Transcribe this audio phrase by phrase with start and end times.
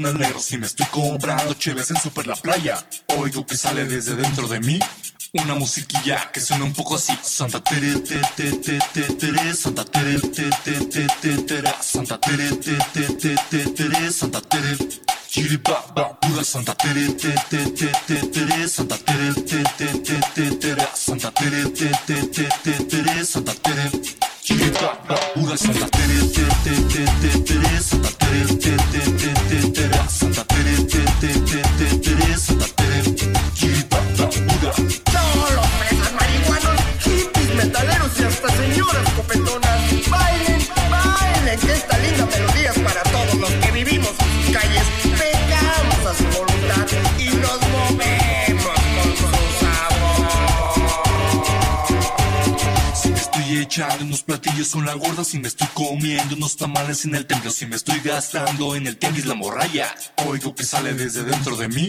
[0.00, 2.84] negro, si me estoy comprando cheves en Super La Playa,
[3.16, 4.78] oigo que sale desde dentro de mí
[5.32, 7.12] una musiquilla que suena un poco así.
[7.22, 12.50] Santa Tere, te, te, te, te, Santa Tere, te, te, te, te, tere, Santa Tere,
[12.56, 14.76] te, te, te, te, Santa Tere.
[15.28, 15.84] Chiripa,
[16.44, 21.64] Santa Tere, te, te, te, te, Santa Tere, te, te, te, te, tere, Santa Tere,
[21.70, 23.90] te, te, te, te, Santa Tere.
[24.42, 25.02] Chiripa,
[25.56, 27.93] Santa Tere, te, te, te, te,
[53.44, 57.26] estoy echando unos platillos con la gorda, si me estoy comiendo unos tamales en el
[57.26, 59.94] templo, si me estoy gastando en el tenis la morralla,
[60.26, 61.86] oigo que sale desde dentro de mí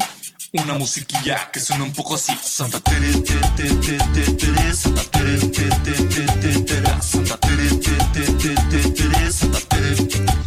[0.52, 2.34] una musiquilla que suena un poco así.
[2.42, 7.38] Santa Tere, te, te, te, te, tere, Santa Tere, te, te, te, te, tere, Santa
[7.38, 9.96] Tere, te, te, te, te, tere, Santa Tere.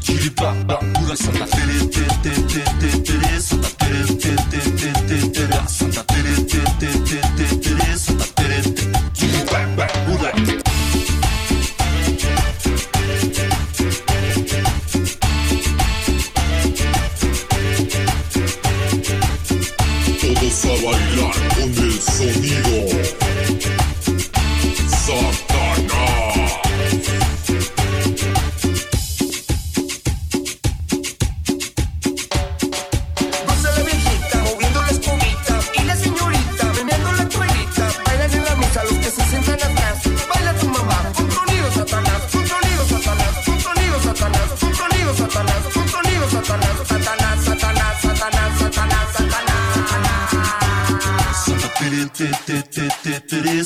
[0.00, 5.28] Chiripa, pura Santa Tere, te, te, te, te, tere, Santa Tere, te, te, te, te,
[5.28, 8.38] tere, Santa Tere, te, te, te, te, tere, Santa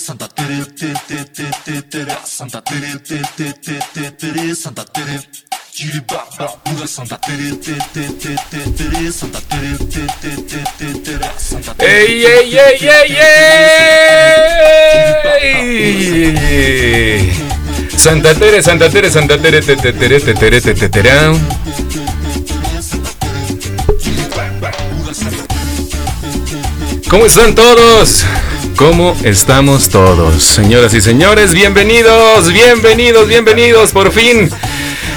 [0.04, 4.84] Santa Tere, te, te, te, te, tere, Santa Tere, te, te, te, te, tere, Santa
[4.84, 5.20] Tere.
[5.78, 6.00] Tere,
[7.54, 12.02] te, te, te, te, tere, Santa Tere, te, te, te, te, tere, Santa Tere.
[12.02, 13.16] ¡Ey, ey, ey, ey,
[16.40, 17.32] ey!
[17.96, 21.32] Santa Tere, Santa Tere, Santa Tere, te, te, tere, te, tere, te, te, terá.
[27.08, 28.24] ¿Cómo están todos?
[28.77, 30.43] ¿Cómo estamos todos?
[30.43, 34.50] Señoras y señores, bienvenidos, bienvenidos, bienvenidos, por fin.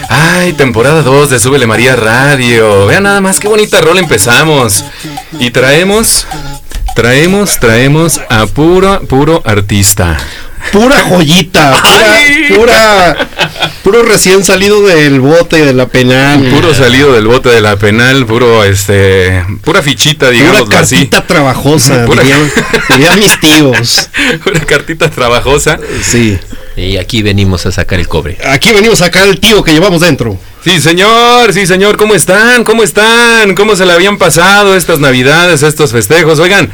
[0.10, 2.86] Ay, temporada 2 de Súbele María Radio.
[2.86, 4.84] Vean nada más qué bonita rol empezamos.
[5.40, 6.28] Y traemos,
[6.96, 10.18] traemos, traemos a puro, puro artista.
[10.76, 11.72] Pura joyita,
[12.50, 13.28] pura, pura,
[13.82, 16.50] puro recién salido del bote de la penal.
[16.50, 20.96] Puro salido del bote de la penal, puro, este, pura fichita, Pura digamos así.
[20.98, 22.52] cartita trabajosa, Pura- dirían,
[22.90, 24.10] dirían mis tíos.
[24.46, 25.80] Una cartita trabajosa.
[26.04, 26.38] Sí.
[26.76, 28.38] Y aquí venimos a sacar el cobre.
[28.46, 30.38] Aquí venimos a sacar el tío que llevamos dentro.
[30.62, 32.66] Sí, señor, sí, señor, ¿cómo están?
[32.66, 33.56] ¿Cómo están?
[33.56, 36.38] ¿Cómo se le habían pasado estas navidades, estos festejos?
[36.40, 36.70] Oigan,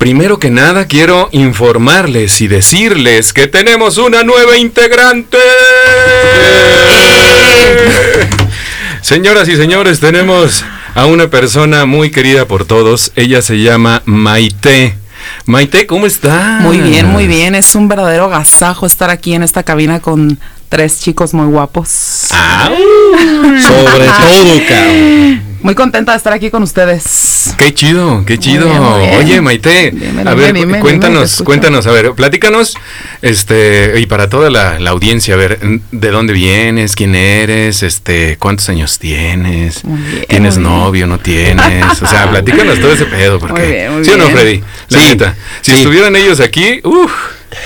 [0.00, 5.36] primero que nada quiero informarles y decirles que tenemos una nueva integrante.
[9.02, 10.64] Señoras y señores, tenemos
[10.94, 13.12] a una persona muy querida por todos.
[13.14, 14.96] Ella se llama Maite.
[15.44, 16.60] Maite, ¿cómo está?
[16.62, 17.54] Muy bien, muy bien.
[17.54, 20.38] Es un verdadero agasajo estar aquí en esta cabina con
[20.70, 22.28] tres chicos muy guapos.
[22.30, 25.49] Ah, Sobre todo, cabrón.
[25.62, 27.54] Muy contenta de estar aquí con ustedes.
[27.58, 28.66] Qué chido, qué chido.
[28.66, 29.14] bien, muy bien.
[29.18, 32.76] Oye, Maite, Dime, a ver, dime, cuéntanos, cuéntanos, a ver, platícanos,
[33.20, 35.58] este, y para toda la, la audiencia, a ver,
[35.92, 36.96] ¿de dónde vienes?
[36.96, 37.82] ¿Quién eres?
[37.82, 39.82] Este, ¿cuántos años tienes?
[39.82, 41.06] Bien, ¿Tienes novio?
[41.06, 42.00] ¿No tienes?
[42.02, 44.28] O sea, platícanos todo ese pedo, porque, Muy bien, muy ¿sí o no.
[44.30, 44.62] Freddy?
[44.88, 45.76] La Sí, neta, si sí.
[45.78, 47.12] estuvieran ellos aquí, uff,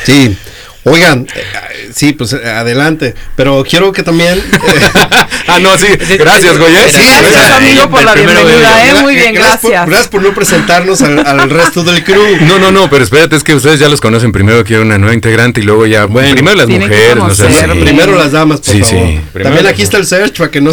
[0.04, 0.36] Sí.
[0.84, 3.14] Oigan, eh, sí, pues eh, adelante.
[3.36, 4.38] Pero quiero que también.
[4.38, 4.90] eh,
[5.48, 5.86] ah, no, sí,
[6.18, 6.88] gracias, Goya.
[6.88, 9.02] Sí, Gracias, Gracias, amigo, por la primero bienvenida, ¿eh?
[9.02, 10.08] Muy bien, gracias por- gracias.
[10.08, 12.22] por no presentarnos al, al resto del crew.
[12.44, 14.30] No, no, no, pero espérate, es que ustedes ya los conocen.
[14.30, 16.04] Primero quiero una nueva integrante y luego ya.
[16.04, 17.42] Bueno, primero las que mujeres, no sé.
[17.44, 17.80] conocerme.
[17.84, 19.06] Primero las damas, por Sí, favor.
[19.06, 20.70] sí, primero También aquí está el search para que no,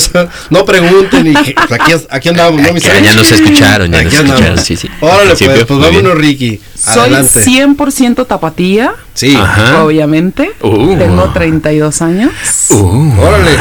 [0.50, 1.28] no pregunten.
[1.28, 3.04] Y que- pues aquí, aquí andamos, ¿no, mi Ya, search?
[3.06, 4.66] ya nos escucharon, ya Aquí nos escucharon, andamos.
[4.66, 4.90] sí, sí.
[5.00, 6.60] Órale, Al pues, pues vámonos, Ricky.
[6.78, 7.40] Soy Adelante.
[7.46, 9.36] 100% tapatía, Sí.
[9.36, 9.84] Ajá.
[9.84, 10.52] obviamente.
[10.62, 10.98] Uh.
[10.98, 12.32] Tengo 32 años.
[12.70, 13.22] Uh.
[13.22, 13.58] Órale.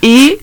[0.00, 0.38] Y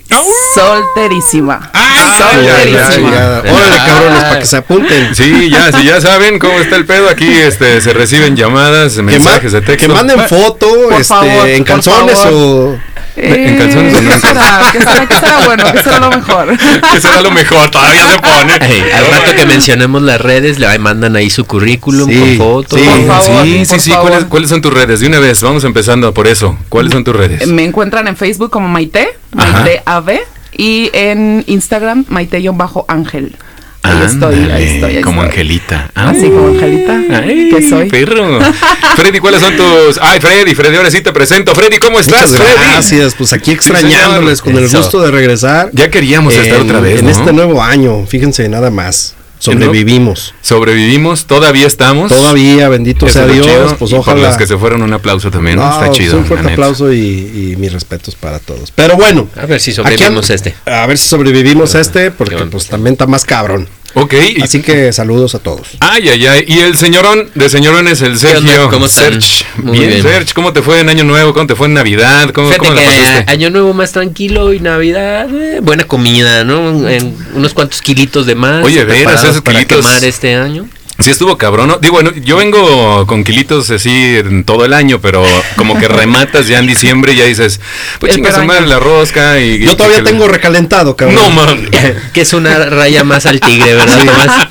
[0.55, 1.69] solterísima.
[1.73, 3.11] Ay, solterísima.
[3.11, 5.15] Ya, Órale, cabrones, para que se apunten.
[5.15, 7.07] Sí, ya, sí, ya saben cómo está el pedo.
[7.09, 9.87] Aquí este, se reciben llamadas, mensajes de texto.
[9.87, 12.79] que manden foto Por este, favor, en por calzones favor.
[13.15, 13.19] O.
[13.47, 14.09] En calzones o no.
[14.11, 14.59] ¿qué será?
[14.71, 15.07] ¿Qué será?
[15.07, 15.63] ¿Qué será bueno?
[15.71, 16.57] ¿Qué será lo mejor?
[16.57, 18.53] Que será lo mejor, todavía se pone.
[18.61, 22.79] Ey, al rato que mencionemos las redes, le mandan ahí su currículum Sí, con fotos.
[22.79, 22.85] sí.
[22.85, 23.91] Por favor, sí, sí, por sí.
[23.91, 24.09] favor.
[24.09, 24.99] ¿Cuáles, ¿Cuáles son tus redes?
[25.01, 26.57] De una vez, vamos empezando por eso.
[26.69, 27.47] ¿Cuáles son tus redes?
[27.47, 29.51] Me encuentran en Facebook como Maite, Ajá.
[29.61, 30.19] Maite AB,
[30.57, 33.35] y en Instagram Maite-Ángel.
[33.83, 35.31] Ahí estoy, ahí Ándale, estoy, ahí Como estoy.
[35.31, 35.92] Angelita.
[35.95, 37.01] Así como Angelita.
[37.18, 37.89] Ay, que soy.
[37.89, 38.39] perro.
[38.95, 40.00] Freddy, ¿cuáles son tus...?
[40.01, 41.56] Ay, Freddy, Freddy, ahora sí te presento.
[41.56, 42.66] Freddy, ¿cómo estás, Muchas Freddy?
[42.72, 45.69] gracias, pues aquí extrañándoles con el gusto de regresar.
[45.74, 47.12] Ya queríamos estar otra vez, En ¿no?
[47.12, 49.16] este nuevo año, fíjense nada más.
[49.41, 50.33] Sobrevivimos.
[50.41, 52.09] Sobrevivimos, todavía estamos.
[52.09, 53.75] Todavía, bendito Eso sea Dios, chido.
[53.77, 54.27] pues Y por ojalá.
[54.29, 55.63] los que se fueron, un aplauso también, ¿no?
[55.65, 56.17] No, Está pues, chido.
[56.17, 58.71] Un fuerte aplauso y, y mis respetos para todos.
[58.71, 59.27] Pero bueno.
[59.35, 60.55] A ver si aquí sobrevivimos an- este.
[60.65, 62.51] A ver si sobrevivimos a este, porque bueno.
[62.51, 63.67] pues también está más cabrón.
[63.93, 64.13] Ok.
[64.38, 65.67] y- Así que saludos a todos.
[65.79, 66.45] Ay, ay, ay.
[66.47, 68.51] Y el señorón de señorones, el ¿Qué onda?
[68.53, 68.69] Sergio.
[68.69, 68.88] ¿Cómo?
[68.88, 69.45] Serge.
[69.57, 70.01] Muy bien, bien.
[70.03, 71.33] Serge, ¿cómo te fue en Año Nuevo?
[71.33, 72.29] ¿Cómo te fue en Navidad?
[72.31, 73.31] ¿Cómo, Fíjate cómo la pasaste?
[73.31, 76.88] año nuevo más tranquilo y Navidad, eh, buena comida, ¿no?
[76.88, 78.63] En unos cuantos kilitos de más.
[78.65, 79.85] Oye, veras, esos para kilitos.
[79.85, 80.67] quemar este año.
[81.03, 81.77] Sí estuvo cabrón, ¿no?
[81.77, 85.24] Digo, bueno, yo vengo con kilitos así en todo el año, pero
[85.56, 87.59] como que rematas ya en diciembre y ya dices,
[88.00, 89.59] pues chinga su Espera, madre la rosca y...
[89.59, 91.15] Yo y- todavía tengo recalentado, cabrón.
[91.15, 91.69] No, man.
[92.13, 94.48] que es una raya más al tigre, ¿verdad, Tomás?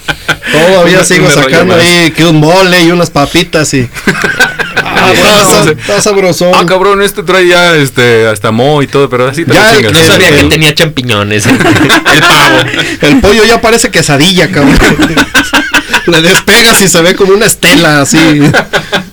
[0.52, 3.88] Todavía Una- sigo una sacando ahí que un mole y unas papitas y.
[4.82, 6.52] Ah, bueno, está- está sabrosón.
[6.54, 9.76] Ah, cabrón, este trae ya este, hasta mo y todo, pero así te Ya, lo
[9.76, 9.92] chingas.
[9.92, 11.46] No El- sabía que el- tenía champiñones.
[11.46, 12.56] El pavo.
[13.02, 14.78] El pollo ya parece quesadilla, cabrón.
[16.10, 18.18] Le despegas y se ve como una estela así.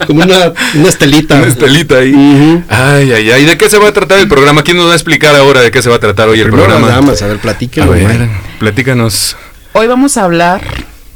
[0.05, 1.35] Como una, una estelita.
[1.35, 2.13] Una estelita ahí.
[2.13, 2.63] Ujú.
[2.69, 3.45] Ay, ay, ay.
[3.45, 4.63] ¿De qué se va a tratar el programa?
[4.63, 6.63] ¿Quién nos va a explicar ahora de qué se va a tratar hoy el Primero
[6.65, 6.87] programa?
[6.87, 7.91] las damas, a ver, a platíquenlo.
[7.91, 8.29] ver,
[8.59, 9.35] platícanos.
[9.73, 10.61] Hoy vamos a hablar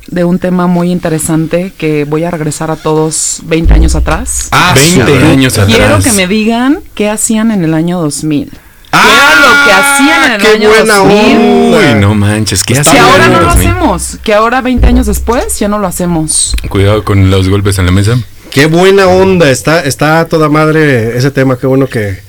[0.07, 4.49] de un tema muy interesante que voy a regresar a todos 20 años atrás.
[4.51, 5.23] Ah, 20 cabrón.
[5.31, 5.77] años atrás.
[5.77, 8.51] Quiero que me digan qué hacían en el año 2000.
[8.93, 11.37] Ah, ¿Qué era lo que hacían en el qué año buena 2000?
[11.37, 11.77] onda.
[11.77, 13.67] Uy, no manches, ¿qué Está Que hacían ahora no lo 2000?
[13.69, 16.55] hacemos, que ahora 20 años después ya no lo hacemos.
[16.69, 18.17] Cuidado con los golpes en la mesa.
[18.49, 19.49] Qué buena onda.
[19.49, 21.57] Está, está toda madre ese tema.
[21.57, 22.19] Qué bueno que.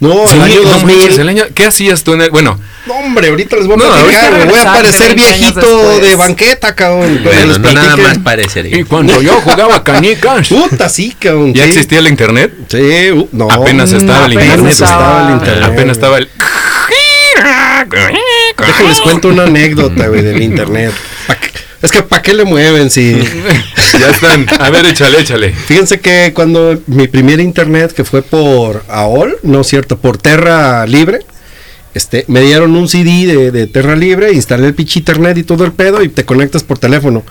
[0.00, 0.96] No, Sí, el año no 2000.
[0.96, 3.84] manches, el año- ¿Qué hacías tú en el, Bueno, No, hombre, ahorita les voy a
[3.84, 4.46] No, platicar.
[4.48, 7.20] Voy a parecer 20 años viejito de banqueta, cabrón.
[7.22, 8.78] Bueno, no nada más parecería.
[8.78, 10.48] y cuando yo jugaba canicas.
[10.48, 11.52] Puta, sí, cabrón.
[11.52, 12.50] ¿Ya existía el internet?
[12.68, 13.50] Sí, uh, no.
[13.50, 14.72] Apenas estaba el apenas internet.
[14.72, 15.64] estaba el internet.
[15.70, 16.28] Apenas estaba el.
[18.56, 20.92] Déjenles cuento una anécdota, güey, del internet.
[21.82, 23.18] Es que ¿para qué le mueven si...?
[23.98, 24.46] Ya están.
[24.60, 25.52] A ver, échale, échale.
[25.52, 30.86] Fíjense que cuando mi primer internet, que fue por AOL, no es cierto, por Terra
[30.86, 31.20] Libre,
[31.92, 35.64] este, me dieron un CD de, de Terra Libre, instalé el pinche internet y todo
[35.64, 37.24] el pedo y te conectas por teléfono.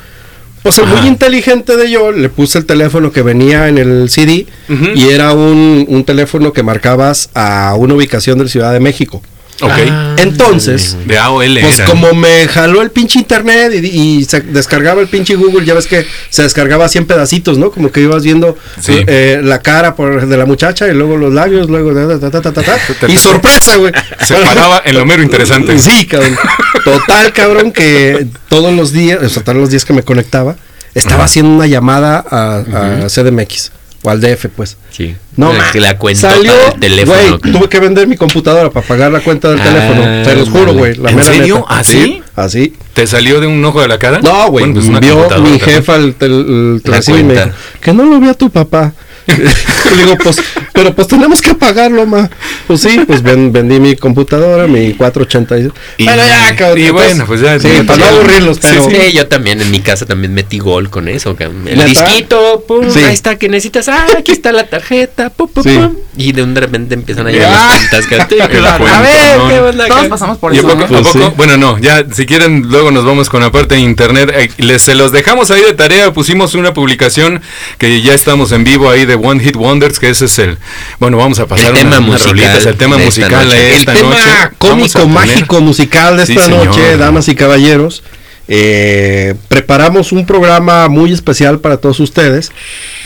[0.61, 4.45] Pues el muy inteligente de yo le puse el teléfono que venía en el CD
[4.93, 9.21] y era un, un teléfono que marcabas a una ubicación de la Ciudad de México.
[9.61, 9.71] Ok.
[9.89, 11.59] Ah, Entonces, De AOL.
[11.61, 11.85] pues era.
[11.87, 13.87] como me jaló el pinche internet y,
[14.19, 17.71] y se descargaba el pinche Google, ya ves que se descargaba así en pedacitos, ¿no?
[17.71, 18.93] Como que ibas viendo Sí.
[19.07, 22.77] eh, la cara por, de la muchacha y luego los labios, luego ta, ta, ta,
[23.07, 23.91] y sorpresa, güey.
[24.25, 25.77] Se paraba en lo mero interesante.
[25.79, 26.37] Sí, cabrón.
[26.83, 30.55] Total, cabrón, que todos los días, o sea, todos los días que me conectaba,
[30.95, 33.71] estaba haciendo una llamada a, a CDMX
[34.03, 34.77] o al DF, pues.
[34.91, 35.15] Sí.
[35.35, 37.37] No, la, ma- que la cuenta salió, del teléfono.
[37.39, 40.25] güey, tuve que vender mi computadora para pagar la cuenta del Ah, teléfono.
[40.25, 40.95] Se los juro, güey.
[40.95, 41.55] la ¿En mera serio?
[41.57, 41.67] neta.
[41.79, 42.23] ¿Así?
[42.35, 42.73] Así.
[42.93, 44.19] ¿Te salió de un ojo de la cara?
[44.21, 44.65] No, güey.
[44.71, 47.49] Bueno, pues vio mi jefa el, el La y me dijo,
[47.81, 48.93] que no lo vea tu papá.
[49.27, 50.37] Le digo, pues,
[50.73, 52.29] Pero pues tenemos que pagarlo, ma.
[52.67, 55.71] Pues sí, pues ven- vendí mi computadora, mi 486.
[55.97, 56.79] Y- bueno, ya, cabrón.
[56.85, 58.89] y bueno, pues ya- Sí, para no aburrirlos, Sí, pero.
[58.89, 61.35] Sí, yo también en mi casa también metí gol con eso.
[61.35, 61.67] cabrón.
[61.67, 62.99] El disquito, pum, Sí.
[62.99, 63.87] ahí está que necesitas.
[63.89, 65.69] Ah, aquí está la tarjeta, pum, pum, Sí.
[65.75, 65.95] pum.
[66.17, 67.79] Y de un de repente empiezan a llegar Ah.
[67.91, 68.27] las cuentas.
[68.27, 68.49] cabrón.
[68.59, 69.47] El a ver, ¿no?
[69.49, 69.87] qué onda.
[69.87, 70.67] Todos pasamos por ¿Y a eso.
[70.69, 70.85] poco, ¿no?
[70.85, 71.25] a Pues poco?
[71.27, 71.33] sí.
[71.37, 74.31] Bueno, no, ya, si quieren, luego nos vamos con la parte de internet.
[74.33, 76.13] Eh, les, se los dejamos ahí de tarea.
[76.13, 77.41] Pusimos una publicación
[77.77, 80.57] que ya estamos en vivo ahí de One Hit Wonders, que ese es el.
[80.99, 83.67] Bueno, vamos a pasar El tema unas- musical el tema de esta musical noche.
[83.67, 84.55] El esta tema noche.
[84.57, 88.03] Cómico, mágico, musical de esta noche, damas y caballeros.
[88.51, 92.51] eh, preparamos un programa muy especial para todos ustedes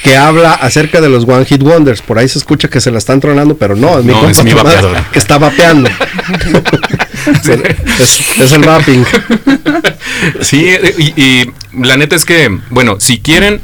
[0.01, 2.01] que habla acerca de los One Hit Wonders.
[2.01, 4.41] Por ahí se escucha que se la están tronando, pero no, es mi, No, es
[4.41, 5.03] mi vapeador.
[5.11, 5.89] que está vapeando.
[7.99, 9.05] es, es el vaping.
[10.41, 10.65] Sí,
[10.97, 13.59] y, y la neta es que, bueno, si quieren,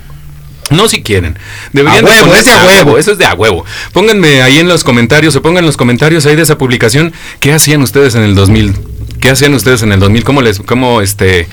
[0.70, 1.38] no si quieren,
[1.74, 2.98] deberían A de huevo, ponerse de a huevo.
[2.98, 3.66] eso es de a huevo.
[3.92, 7.54] Pónganme ahí en los comentarios, o pongan en los comentarios ahí de esa publicación, ¿qué
[7.54, 8.76] hacían ustedes en el 2000?
[9.20, 10.24] ¿Qué hacían ustedes en el 2000?
[10.24, 11.48] ¿Cómo les, cómo este,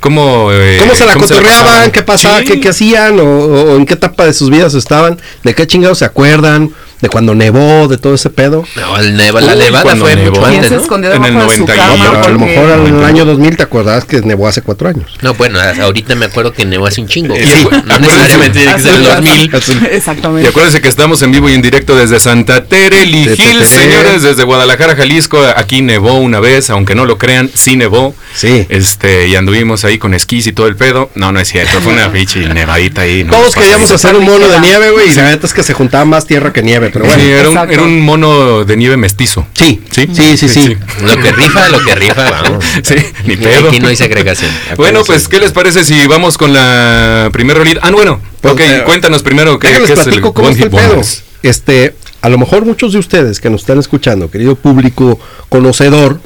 [0.00, 1.64] cómo, eh, ¿Cómo se la cotorreaban?
[1.64, 1.90] pasaban?
[1.90, 2.38] ¿Qué pasaba?
[2.40, 2.46] Sí.
[2.46, 3.20] ¿Qué, qué hacían?
[3.20, 5.20] O, o en qué etapa de sus vidas estaban?
[5.42, 6.72] ¿De qué chingados se acuerdan?
[7.02, 7.88] ¿De cuando nevó?
[7.88, 8.64] ¿De todo ese pedo?
[8.76, 10.30] No, el neva- la nevada fue nevó.
[10.30, 10.80] mucho ¿Quién antes, se ¿no?
[10.82, 12.10] escondió En el debajo de su 91, cama?
[12.12, 15.10] Pero a lo mejor en el año 2000 te acordabas que nevó hace cuatro años.
[15.20, 17.34] No, bueno, ahorita me acuerdo que nevó hace un chingo.
[17.34, 17.42] Sí.
[17.86, 19.50] No necesariamente tiene que ser el 2000.
[19.82, 20.48] Y Exactamente.
[20.48, 23.66] acuérdense que estamos en vivo y en directo desde Santa Tere, Teteré.
[23.66, 25.42] señores, desde Guadalajara, Jalisco.
[25.56, 28.14] Aquí nevó una vez, aunque no lo crean, sí nevó.
[28.34, 28.64] Sí.
[28.68, 31.10] Este, y anduvimos ahí con esquís y todo el pedo.
[31.16, 33.24] No, no es cierto, fue una pinche nevadita ahí.
[33.24, 33.32] ¿no?
[33.32, 36.04] Todos queríamos hacer un mono de nieve, güey, y la neta es que se juntaba
[36.04, 37.22] más tierra que nieve, pero bueno.
[37.22, 39.46] Sí, era un, era un mono de nieve mestizo.
[39.54, 40.76] Sí, Sí, sí, sí, sí.
[41.04, 42.64] Lo que rifa, lo que rifa, vamos.
[42.82, 42.94] Sí,
[43.26, 43.68] ni pedo.
[43.68, 44.50] Aquí no hay segregación.
[44.76, 47.80] Bueno, pues, ¿qué les parece si vamos con la primera rolita?
[47.82, 50.70] Ah, bueno, Pues, ok, eh, cuéntanos primero qué, qué es el platico cómo está el
[50.70, 51.00] pedo.
[51.42, 55.18] Este, a lo mejor muchos de ustedes que nos están escuchando, querido público
[55.48, 56.20] conocedor,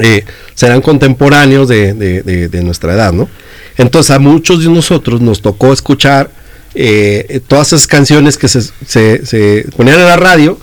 [0.00, 3.28] eh, serán contemporáneos de, de- de- de nuestra edad, ¿no?
[3.76, 6.30] Entonces a muchos de nosotros nos tocó escuchar
[6.74, 10.58] eh, todas esas canciones que se, se- se ponían en la radio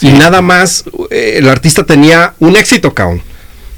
[0.00, 3.22] y nada más eh, el artista tenía un éxito, cabrón.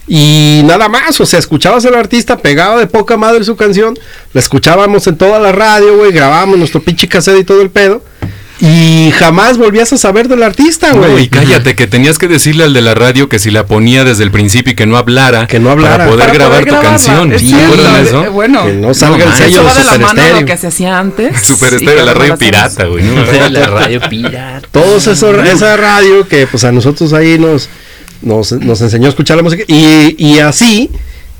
[0.09, 3.99] Y nada más, o sea, escuchabas al artista, pegaba de poca madre su canción,
[4.33, 8.03] la escuchábamos en toda la radio, güey, grabábamos nuestro pinche cassette y todo el pedo.
[8.59, 11.25] Y jamás volvías a saber del artista, No, güey.
[11.25, 14.25] y cállate, que tenías que decirle al de la radio que si la ponía desde
[14.25, 15.97] el principio y que no hablara, Que no hablara.
[15.99, 17.33] para poder Para grabar poder tu grabarla, canción.
[17.35, 18.33] es ¿Se cierto, acuerdan de eh, eso?
[18.33, 19.45] Bueno, Que no salga el manches.
[19.47, 20.41] sello de de la Super mano Estéreo.
[20.41, 21.41] lo que se hacía antes.
[21.47, 23.05] Super Estéreo, la radio pirata, güey.
[23.05, 23.23] ¿no?
[23.51, 24.69] La radio pirata.
[24.73, 27.69] Todos eso, esa radio que pues a nosotros ahí nos,
[28.23, 29.65] nos, nos enseñó a escuchar la música.
[29.67, 30.91] Y, y así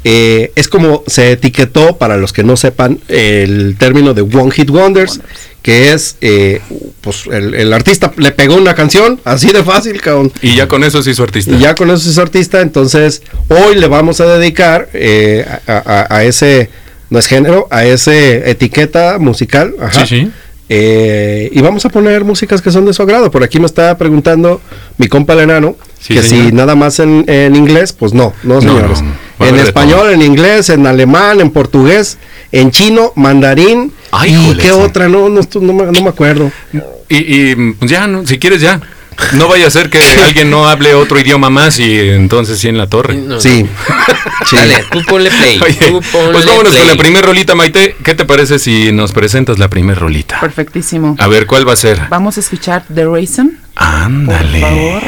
[0.09, 4.71] eh, es como se etiquetó, para los que no sepan, el término de One Hit
[4.71, 5.21] Wonders,
[5.63, 6.61] que es, eh,
[7.01, 10.31] pues el, el artista le pegó una canción, así de fácil, cabrón.
[10.43, 11.51] Y ya con eso se hizo artista.
[11.51, 15.73] Y ya con eso es artista, entonces hoy le vamos a dedicar eh, a,
[16.09, 16.71] a- a ese,
[17.11, 19.75] no es género, a ese etiqueta musical.
[19.81, 20.07] ajá.
[20.07, 20.31] Sí, sí.
[20.69, 23.31] Eh, y vamos a poner músicas que son de su agrado.
[23.31, 24.61] Por aquí me está preguntando
[24.99, 26.47] mi compa el enano Sí, que señor.
[26.47, 29.01] si nada más en, en inglés, pues no, no señores.
[29.03, 29.26] no.
[29.41, 30.11] Va en español, todo.
[30.11, 32.17] en inglés, en alemán, en portugués,
[32.53, 34.71] en chino, mandarín Ay, y qué sí.
[34.71, 36.51] otra, no, no, me, no me acuerdo.
[37.09, 37.17] Y,
[37.51, 38.27] y, pues ya, ¿no?
[38.27, 38.81] si quieres ya.
[39.33, 42.77] No vaya a ser que alguien no hable otro idioma más y entonces sí en
[42.77, 43.15] la torre.
[43.15, 43.65] No, Sí.
[44.51, 44.57] sí.
[44.57, 45.59] Dale, tú ponle play.
[45.63, 46.83] Oye, tú ponle pues vámonos play.
[46.83, 47.97] con la primera rolita, Maite.
[48.05, 50.39] ¿Qué te parece si nos presentas la primera rolita?
[50.41, 51.17] Perfectísimo.
[51.19, 51.99] A ver, ¿cuál va a ser?
[52.11, 53.59] Vamos a escuchar The Reason.
[53.75, 54.61] Ándale.
[54.61, 55.03] Por favor.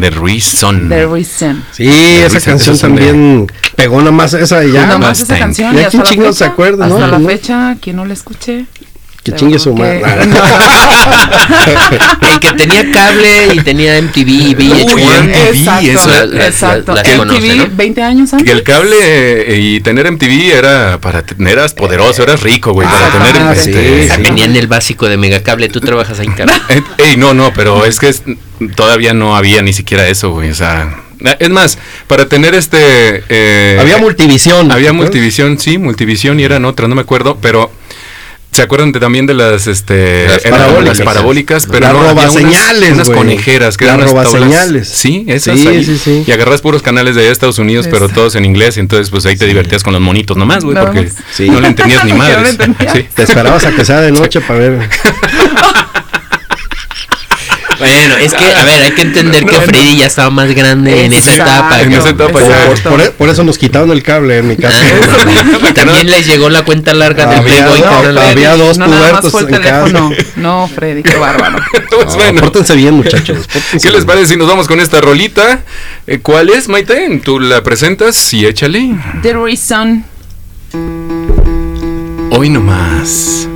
[0.00, 0.88] The Reason.
[0.88, 1.64] The Reason.
[1.72, 1.92] Sí, La
[2.26, 4.86] esa risa, canción son de- también pegó nada más esa y ya.
[4.86, 5.74] Nada más esa canción.
[5.74, 7.18] ¿Y a hasta quién chingados se acuerda, Hasta no?
[7.18, 8.66] la fecha, quien no la escuche.
[9.32, 10.02] Que chingue su que- madre.
[12.32, 14.94] El que tenía cable y tenía MTV y VH1.
[14.94, 16.10] Uy, MTV, Exacto, eso.
[16.10, 16.94] La- la- exacto.
[16.94, 17.68] la- la MTV, conoce, ¿no?
[17.72, 18.46] 20 años antes.
[18.46, 23.10] Que el cable eh, y tener MTV era para eras poderoso, eras rico, güey, para
[23.10, 23.72] tener Ah, este,
[24.04, 24.22] sí, Ah, sí.
[24.22, 26.52] Venía en el básico de Megacable, tú trabajas ahí, cara.
[26.68, 28.22] Eh, ey, no, no, pero es que es-
[28.74, 30.50] todavía no había ni siquiera eso, güey.
[30.50, 33.24] O sea, eh, es más, para tener este.
[33.28, 34.70] eh, Había multivisión.
[34.70, 37.70] Había multivisión, sí, multivisión y eran otras, no me acuerdo, pero.
[38.58, 40.98] ¿Se acuerdan de- también de las, este, Las eran parabólicas.
[40.98, 41.66] las parabólicas?
[41.70, 43.18] Pero Las no, había unas- robaseñales, Unas, güey.
[43.18, 44.88] conejeras, que Las eran unas tablas- robaseñales.
[44.88, 45.84] Sí, esas Sí, ahí.
[45.84, 46.24] sí, sí.
[46.26, 49.10] Y agarras puros canales de allá de Estados Unidos, pero todos en inglés, y entonces
[49.10, 51.08] pues ahí te divertías con los monitos nomás, güey, porque
[51.46, 52.50] no le entendías ni madres.
[52.50, 52.92] entendía.
[52.92, 53.06] Sí.
[53.14, 54.88] Te esperabas a que sea de noche para ver.
[57.78, 61.12] Bueno, es que, a ver, hay que entender que Freddy ya estaba más grande en
[61.12, 61.80] esa etapa.
[61.82, 62.66] En esa etapa ya.
[62.66, 64.78] Por, por por eso nos quitaron el cable en mi casa.
[65.60, 67.82] Ah, También les llegó la cuenta larga del Playboy.
[68.18, 70.10] había dos pubertos en casa.
[70.36, 71.58] No, Freddy, qué bárbaro.
[71.90, 72.40] Pues No, bueno.
[72.42, 73.46] pórtense bien, muchachos.
[73.52, 75.60] pórtense ¿Qué les parece si nos vamos con esta rolita?
[76.06, 77.20] Eh, ¿Cuál es, Maite?
[77.24, 78.32] ¿Tú la presentas?
[78.32, 78.94] Y échale.
[79.22, 80.04] The Reason.
[82.30, 83.48] Hoy no más.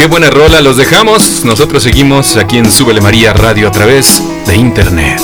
[0.00, 1.44] Qué buena rola, los dejamos.
[1.44, 5.20] Nosotros seguimos aquí en Súbele María Radio a través de internet.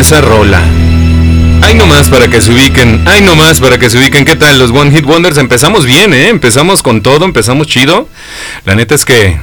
[0.00, 0.60] Esa rola?
[1.62, 4.24] Ay nomás para que se ubiquen, ay nomás para que se ubiquen.
[4.24, 5.38] ¿Qué tal los One Hit Wonders?
[5.38, 6.28] Empezamos bien, ¿eh?
[6.28, 8.08] Empezamos con todo, empezamos chido.
[8.64, 9.38] La neta es que...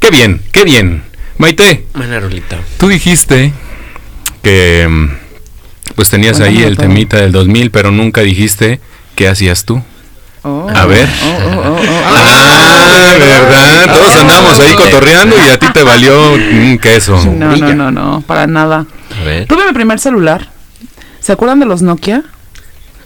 [0.00, 1.02] Qué bien, qué bien.
[1.38, 2.58] Maite, Buena rolita.
[2.78, 3.52] tú dijiste
[4.42, 4.86] que...
[4.88, 5.08] mm,
[5.96, 6.86] Pues tenías ahí el todo.
[6.86, 8.80] temita del 2000, pero nunca dijiste
[9.16, 9.82] qué hacías tú.
[10.42, 11.08] Oh, A ver.
[11.24, 12.02] oh, oh, oh, oh.
[12.06, 13.92] Ah, ¿verdad?
[13.92, 17.16] Todos andamos ahí cotorreando y a ti te valió un queso.
[17.24, 18.86] No, no, no, no, para nada.
[19.20, 19.46] A ver.
[19.46, 20.48] Tuve mi primer celular.
[21.20, 22.18] ¿Se acuerdan de los Nokia?
[22.18, 22.24] De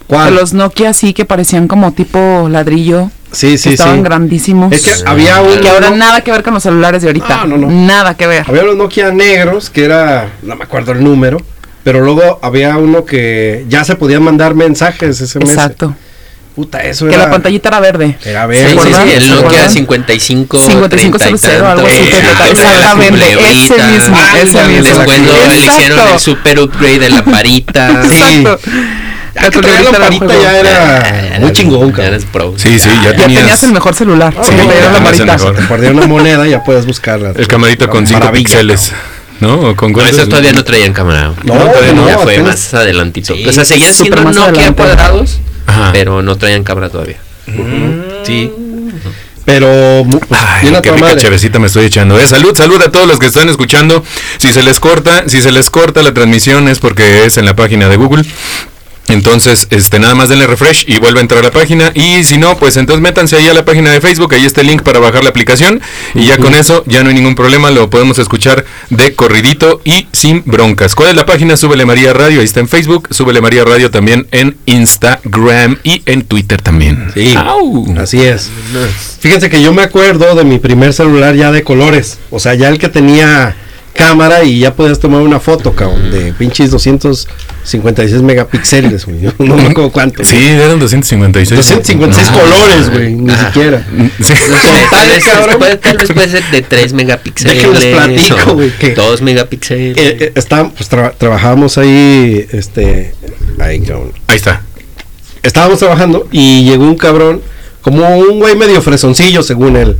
[0.06, 0.34] ¿Cuál?
[0.34, 3.10] los Nokia sí que parecían como tipo ladrillo.
[3.30, 4.02] Sí, que sí, estaban sí.
[4.02, 4.72] grandísimos.
[4.72, 5.60] Es que había y un.
[5.60, 7.42] que ahora nada que ver con los celulares de ahorita.
[7.42, 7.70] Ah, no, no.
[7.70, 8.44] Nada que ver.
[8.46, 11.38] Había unos Nokia negros que era, no me acuerdo el número,
[11.82, 15.50] pero luego había uno que ya se podían mandar mensajes SMS.
[15.50, 15.94] Exacto.
[16.54, 17.24] Puta, eso Que era.
[17.24, 18.18] la pantallita era verde.
[18.24, 18.68] Era Sí, verde.
[18.68, 19.08] sí, ¿Recuerdan?
[19.08, 19.70] sí, el Nokia ¿Recuerdan?
[19.70, 24.88] 55 5500, 30 y algo así, Ah, exactamente, la ese mismo, ese mismo.
[24.98, 25.54] Después Exacto.
[25.56, 27.88] hicieron el super upgrade de la parita.
[28.04, 28.60] Exacto.
[29.34, 32.22] Ya que traía la era parita ya era Ah, muy chingón, cabrón.
[32.30, 32.52] pro.
[32.56, 33.40] Sí, sí, ya Ya tenías.
[33.40, 34.34] tenías el mejor celular.
[34.42, 34.56] Sí, Sí,
[35.24, 35.54] la mejor.
[35.56, 37.32] Te perdía una moneda, ya puedes buscarla.
[37.34, 38.92] El camarito con 5 Maravilla, píxeles.
[39.40, 39.54] ¿No?
[39.70, 41.32] ¿O con No, esos todavía no traían cámara.
[41.44, 43.34] No, todavía no, ya fue apenas- más adelantito.
[43.34, 44.82] Sí, o sea, seguían súper siendo más Nokia adelante.
[44.82, 45.90] cuadrados, Ajá.
[45.92, 47.16] pero no traían cámara todavía.
[48.24, 48.50] Sí.
[49.44, 51.20] Pero pues, Ay, bien a qué rica madre.
[51.20, 52.16] chevecita me estoy echando.
[52.18, 54.04] Eh, salud, salud a todos los que están escuchando.
[54.38, 57.56] Si se les corta, si se les corta la transmisión es porque es en la
[57.56, 58.24] página de Google.
[59.08, 61.92] Entonces, este, nada más denle refresh y vuelve a entrar a la página.
[61.94, 64.68] Y si no, pues entonces métanse ahí a la página de Facebook, ahí está el
[64.68, 65.80] link para bajar la aplicación.
[66.14, 70.06] Y ya con eso ya no hay ningún problema, lo podemos escuchar de corridito y
[70.12, 70.94] sin broncas.
[70.94, 71.56] ¿Cuál es la página?
[71.56, 73.08] Súbele María Radio, ahí está en Facebook.
[73.10, 77.10] Súbele María Radio también en Instagram y en Twitter también.
[77.14, 77.34] Sí.
[77.36, 77.94] Au.
[77.98, 78.50] Así es.
[79.20, 82.18] Fíjense que yo me acuerdo de mi primer celular ya de colores.
[82.30, 83.56] O sea, ya el que tenía
[83.94, 89.18] cámara y ya podías tomar una foto, cabrón, de pinches 256 megapíxeles, güey.
[89.38, 90.24] No me acuerdo cuánto.
[90.24, 91.56] Sí, eran 256.
[91.58, 92.32] 256 Ah.
[92.40, 93.46] colores, güey, ni Ah.
[93.46, 93.86] siquiera.
[94.18, 94.32] Sí.
[94.90, 95.58] Tal vez, cabrón.
[95.58, 97.54] puede, tal vez puede ser de 3 megapíxeles.
[97.56, 99.96] Déjenles platico, güey, que- 2 megapíxeles.
[99.96, 103.14] Eh, eh, está- pues tra- trabajábamos ahí, este,
[103.58, 104.12] ahí, cabrón.
[104.26, 104.62] Ahí está.
[105.42, 107.42] estábamos trabajando y llegó un cabrón,
[107.80, 109.96] como un güey medio fresoncillo, según él.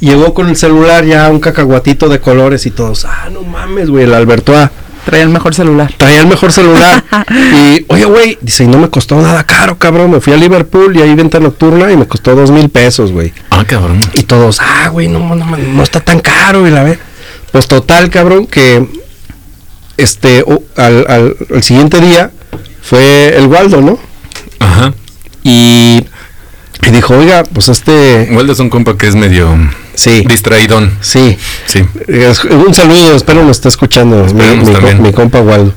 [0.00, 4.04] Llegó con el celular ya un cacahuatito de colores y todos, ah, no mames, güey,
[4.04, 4.70] el Alberto A.
[5.06, 5.92] Traía el mejor celular.
[5.96, 7.02] Traía el mejor celular.
[7.30, 10.10] y, oye, güey, dice, y no me costó nada caro, cabrón.
[10.10, 13.32] Me fui a Liverpool y ahí venta nocturna y me costó dos mil pesos, güey.
[13.50, 14.00] Ah, cabrón.
[14.14, 16.98] Y todos, ah, güey, no, no, no, no está tan caro, y la ve.
[17.52, 18.84] Pues total, cabrón, que
[19.96, 20.44] este,
[20.76, 22.30] al, al- al siguiente día
[22.82, 23.98] fue el Waldo, ¿no?
[24.58, 24.92] Ajá.
[25.44, 26.04] Y,
[26.82, 29.56] y dijo, oiga, pues este, Waldo es un compa que es medio
[29.94, 30.96] sí, distraidón.
[31.00, 31.36] sí.
[31.66, 31.84] Sí.
[32.50, 34.26] Un saludo, espero nos esté escuchando
[35.00, 35.72] mi, compa Waldo.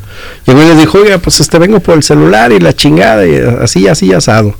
[0.46, 3.38] Llegó y le dijo, oiga, pues este vengo por el celular y la chingada, y
[3.62, 4.54] así, así asado.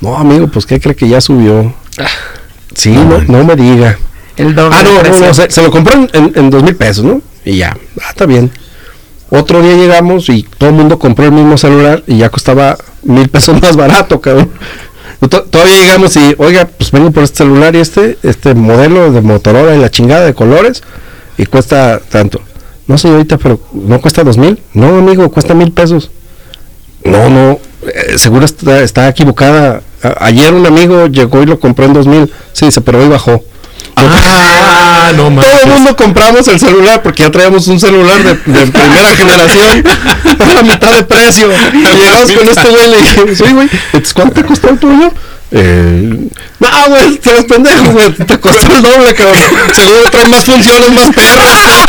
[0.00, 1.74] No, amigo, pues qué cree que ya subió.
[2.74, 3.98] Sí, no, no me diga.
[4.36, 7.04] El doble Ah, de no, no, no, se, se lo compró en dos mil pesos,
[7.04, 7.22] ¿no?
[7.44, 8.50] Y ya, ah, está bien.
[9.30, 13.28] Otro día llegamos y todo el mundo compró el mismo celular y ya costaba mil
[13.28, 14.50] pesos más barato, cabrón.
[15.50, 19.74] Todavía llegamos y, oiga, pues vengo por este celular y este, este modelo de Motorola
[19.74, 20.82] y la chingada de colores
[21.38, 22.40] y cuesta tanto.
[22.86, 24.60] No, señorita, pero ¿no cuesta dos mil?
[24.74, 26.10] No, amigo, cuesta mil pesos.
[27.02, 29.82] No, no, eh, seguro está, equivocada.
[30.20, 32.30] Ayer un amigo llegó y lo compró en dos mil.
[32.52, 33.42] Sí, dice, pero hoy bajó.
[33.96, 38.66] Ah, no Todo el mundo compramos el celular porque ya traíamos un celular de, de
[38.66, 39.84] primera generación
[40.38, 41.48] a la mitad de precio.
[41.72, 43.68] Y llegamos con este güey y le dijimos, oye, güey,
[44.14, 45.12] ¿cuánto te costó el tuyo?
[45.56, 46.18] Eh,
[46.58, 49.38] no, güey, te eres pendejo, güey, te costó el doble, cabrón.
[49.72, 51.84] Seguro trae más funciones, más perras.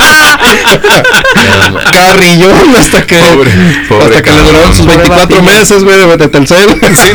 [1.92, 3.52] Carrillón hasta que, Pobre,
[3.90, 6.70] pobre hasta que le duraron sus 24 meses, güey, de, de Telcel.
[6.96, 7.08] Sí,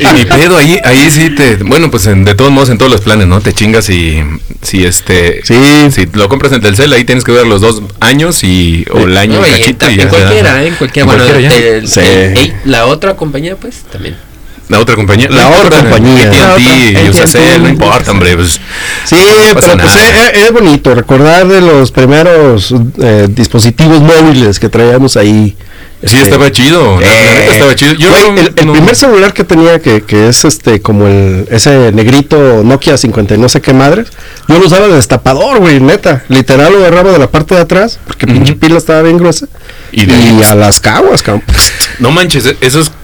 [0.00, 2.78] y, y ni pedo, ahí, ahí sí te, bueno, pues en- de todos modos en
[2.78, 3.40] todos los planes, ¿no?
[3.40, 4.22] Te chingas y
[4.62, 5.54] si este, Sí.
[5.90, 9.16] si lo compras en Telcel, ahí tienes que ver los dos años y, o el
[9.16, 10.68] año No, y y cachito en, y cualquiera, ¿eh?
[10.68, 11.12] en cualquiera.
[11.12, 11.66] En Bueno, cualquiera ya.
[11.78, 12.00] el- Sí.
[12.00, 14.16] el- el- la otra compañía, pues también.
[14.68, 15.28] La otra compañía.
[15.30, 16.24] La no otra importa, compañía.
[16.26, 18.60] La AT&T, otra, no importa, hombre, pues.
[19.04, 20.30] Sí, pero pues nada.
[20.32, 25.56] es, es bonito recordar de los primeros eh, dispositivos móviles que traíamos ahí.
[26.04, 27.00] Sí, Este, estaba chido.
[27.00, 27.92] la- la eh, neta estaba chido.
[27.94, 31.06] Yo güey, no- el, el no- primer celular que tenía que, que es este como
[31.06, 34.08] el ese negrito Nokia 50 y no sé qué madres,
[34.46, 36.22] yo lo usaba de destapador, güey, neta.
[36.28, 39.46] Literal lo agarraba de la parte de atrás, porque pinche pila estaba bien gruesa.
[39.90, 41.44] Y Y, de ahí, pues, a las caguas, cabrón.
[41.98, 42.56] No manches, e-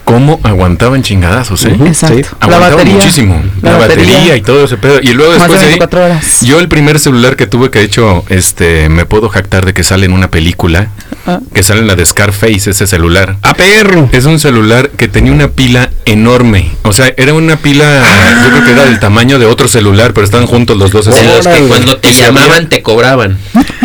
[0.04, 1.76] como aguantaban chingadazos, ¿eh?
[1.86, 2.16] Exacto.
[2.16, 2.22] Sí.
[2.40, 2.94] La Aguantaba batería.
[2.94, 3.42] muchísimo.
[3.62, 4.36] La, batería.
[4.36, 4.98] y todo ese pedo.
[5.02, 6.40] Y luego Más después de ahí, 24 horas.
[6.42, 9.82] yo el primer celular que tuve que de hecho, este, me puedo jactar de que
[9.84, 10.88] sale en una película,
[11.26, 11.38] Ah.
[11.54, 13.36] que sale en la de Scarface ese celular.
[13.42, 14.08] ¡A perro!
[14.12, 16.72] Es un celular que tenía una pila enorme.
[16.82, 17.84] O sea, era una pila,
[18.42, 21.06] yo creo que era del tamaño de otro celular, pero estaban juntos los dos.
[21.06, 21.24] así.
[21.24, 23.38] Los que cuando te llamaban te cobraban.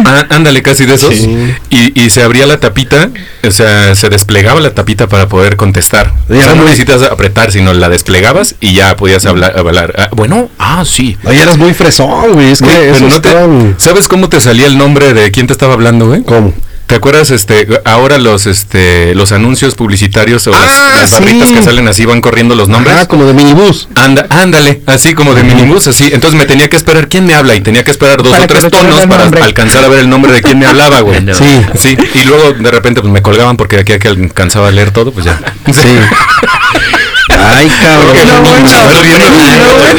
[0.03, 1.13] Ah, ándale, casi de esos.
[1.15, 1.53] Sí.
[1.69, 3.09] Y, y se abría la tapita,
[3.47, 6.06] o sea, se desplegaba la tapita para poder contestar.
[6.29, 9.57] Y O sea, era no necesitas apretar, sino la desplegabas y ya podías hablar.
[9.57, 9.93] hablar.
[9.97, 11.17] Ah, bueno, ah, sí.
[11.23, 12.51] Oye, eras muy fresón, güey.
[12.51, 15.53] Es que Güey, pero no te- ¿Sabes cómo te salía el nombre de quién te
[15.53, 16.23] estaba hablando, güey?
[16.23, 16.53] ¿Cómo?
[16.87, 21.55] ¿Te acuerdas este ahora los este los anuncios publicitarios o las- Ah, las, barritas sí.
[21.55, 22.95] que salen así van corriendo los nombres?
[22.97, 23.89] Ah, como de minibús.
[23.95, 26.05] Anda, ándale, así como de minibús, así.
[26.13, 28.47] Entonces me tenía que esperar quién me habla y tenía que esperar dos Para o
[28.47, 31.21] tres tonos para alcanzar a ver el nombre de quién me hablaba, güey.
[31.21, 31.33] No.
[31.35, 31.45] Sí.
[31.77, 35.11] Sí, y luego de repente pues me colgaban porque aquí que alcanzaba a leer todo,
[35.11, 35.37] pues ya.
[35.65, 35.73] Sí.
[37.39, 38.15] Ay, cabrón.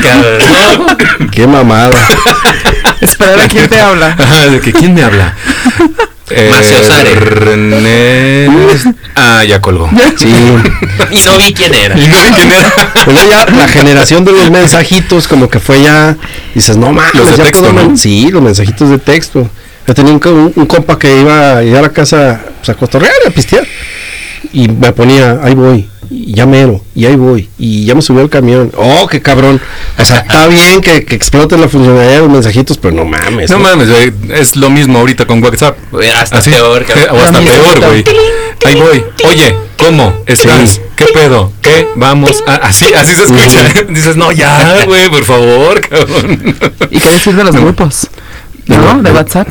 [0.03, 1.31] Cabrón.
[1.31, 1.96] Qué mamada.
[3.01, 4.16] Espera, ¿de quién te habla?
[4.18, 5.35] Ajá, ¿de que quién me habla?
[6.31, 6.51] Eh,
[6.87, 7.14] Sare.
[7.14, 8.48] René.
[9.14, 9.88] Ah, ya colgó.
[10.16, 10.29] Sí.
[11.11, 11.98] Y no vi quién era.
[11.98, 12.72] Y no vi quién era.
[13.07, 16.16] Luego ya la generación de los mensajitos, como que fue ya.
[16.55, 19.48] Dices, no mames, Los de texto, Sí, los mensajitos de texto.
[19.87, 23.14] Yo tenía un- un compa que iba a ir a la casa pues, a cotorrear,
[23.27, 23.66] a pistear.
[24.53, 28.22] Y me ponía, ahí voy, y ya mero, y ahí voy, y ya me subió
[28.22, 28.72] al camión.
[28.77, 29.61] Oh, qué cabrón.
[29.98, 33.51] O sea, está bien que, que exploten la funcionalidad de los mensajitos, pero no mames.
[33.51, 33.64] No ¿no?
[33.64, 35.77] mames, güey, es lo mismo ahorita con WhatsApp.
[36.16, 37.07] Hasta Así, peor, cabrón.
[37.11, 38.05] O hasta peor, güey.
[38.64, 39.05] Ahí voy.
[39.24, 40.14] Oye, ¿cómo?
[40.27, 40.70] ¿Estás?
[40.70, 40.81] Sí.
[40.96, 41.53] ¿Qué pedo?
[41.62, 41.87] ¿Qué?
[41.94, 42.42] Vamos.
[42.46, 43.68] a- así, así se escucha.
[43.88, 46.57] Dices, no, ya, güey, por favor, cabrón.
[46.90, 48.09] ¿Y qué decir de los grupos?
[48.66, 49.01] ¿No?
[49.03, 49.48] De WhatsApp.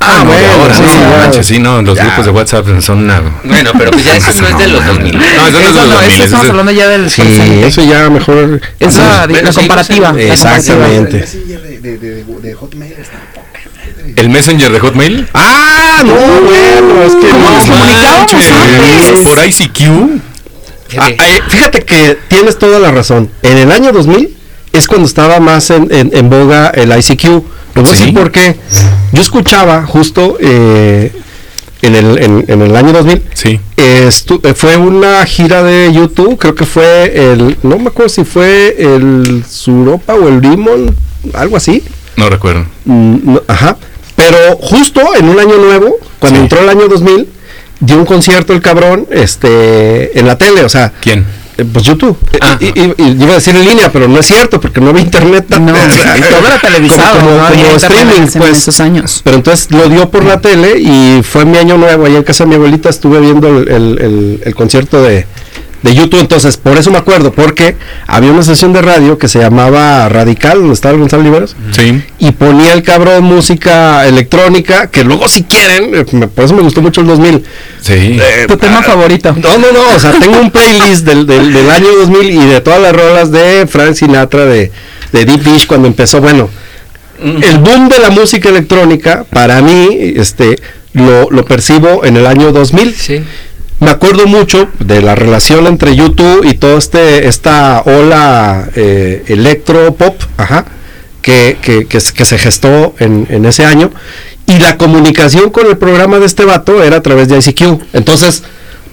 [0.00, 2.04] Ah, bueno, ahora, sí, no, manches, sí, no, los Ya.
[2.04, 3.20] grupos de WhatsApp son una...
[3.42, 5.18] Bueno, pero pues ya eso no es de los 2000.
[5.18, 6.88] No, eso no es de los no, 2000, es que eso estamos es- hablando ya
[6.88, 7.22] del Sí,
[7.64, 8.60] eso ya mejor.
[8.78, 10.10] Es la, comparativa.
[10.10, 11.24] en- la Exactamente.
[14.16, 15.28] ¿El Messenger de Hotmail?
[15.34, 17.28] Ah, no, bueno, es que.
[17.30, 19.20] ¿Cómo nos no comunicábamos antes?
[19.20, 20.20] Por ICQ.
[20.98, 23.30] Ah, eh, fíjate que tienes toda la razón.
[23.42, 24.37] En el año 2000
[24.72, 27.24] es cuando estaba más en, en- en boga el ICQ.
[27.74, 28.00] Lo voy a Sí.
[28.00, 28.56] decir porque
[29.12, 31.12] yo escuchaba justo eh,
[31.82, 33.22] en, el, en, en el año 2000.
[33.34, 33.60] Sí.
[33.76, 38.24] estu- eh, fue una gira de YouTube, creo que fue el, no me acuerdo si
[38.24, 40.94] fue el Suropa o el Limon,
[41.34, 41.82] algo así.
[42.16, 42.64] No recuerdo.
[42.84, 43.76] Mm, no, ajá.
[44.16, 46.42] Pero justo en un año nuevo, cuando Sí.
[46.42, 47.28] entró el año 2000,
[47.78, 51.24] dio un concierto el cabrón este, en la tele, o sea, ¿Quién?
[51.58, 52.16] Eh, pues YouTube.
[52.40, 52.56] Ah.
[52.60, 55.02] Y, y- y iba a decir en línea, pero no es cierto, porque no había
[55.02, 55.46] internet.
[55.50, 55.66] No,
[56.30, 57.18] todo era televisado.
[57.18, 58.58] Como, como- no como streaming, en pues.
[58.58, 59.20] esos años.
[59.24, 62.06] Pero entonces lo dio por la tele y fue mi año nuevo.
[62.06, 65.26] Allá en casa de mi abuelita estuve viendo el, el- el- el concierto de,
[65.82, 66.20] de YouTube.
[66.20, 70.58] Entonces, por eso me acuerdo, porque había una sesión de radio que se llamaba Radical,
[70.58, 72.02] donde estaba el Gonzalo Oliveros Sí.
[72.18, 76.62] y ponía el cabrón música electrónica, que luego si quieren, eh, me- por eso me
[76.62, 77.44] gustó mucho el 2000.
[77.80, 78.18] Sí.
[78.20, 79.32] Eh, Tu tema favorito.
[79.40, 82.60] No, no, no, o sea, tengo un playlist del, del, del año 2000 y de
[82.60, 84.72] todas las rolas de Frank Sinatra, de,
[85.12, 86.48] de Deep Dish cuando empezó, bueno,
[87.22, 90.56] el boom de la música electrónica, para mí, este,
[90.92, 92.94] lo, lo percibo en el año 2000.
[92.94, 93.22] Sí.
[93.80, 99.94] Me acuerdo mucho de la relación entre YouTube y todo este esta ola eh, electro
[99.94, 100.20] pop,
[101.22, 103.90] que, que, que, se- que se gestó en, en ese año.
[104.46, 107.82] Y la comunicación con el programa de este vato era a través de ICQ.
[107.92, 108.42] Entonces,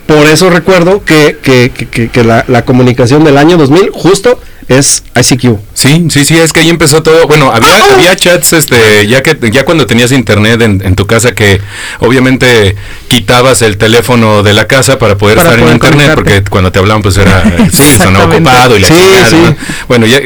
[0.06, 5.04] por eso recuerdo que, que, que- que- la, la comunicación del año 2000 justo es
[5.16, 5.60] ICQ.
[5.76, 7.28] Sí, sí, sí, es que ahí empezó todo.
[7.28, 11.34] Bueno, había, había chats, este, ya que ya cuando tenías internet en, en tu casa,
[11.36, 11.62] que
[12.00, 12.76] obviamente
[13.08, 16.80] quitabas el teléfono de la casa para poder Para estar en internet, porque cuando te
[16.80, 18.96] hablaban, pues era sí, sonaba ocupado y la Sí,
[19.30, 19.36] sí.
[19.36, 19.56] ¿no?
[19.88, 20.20] Bueno, ya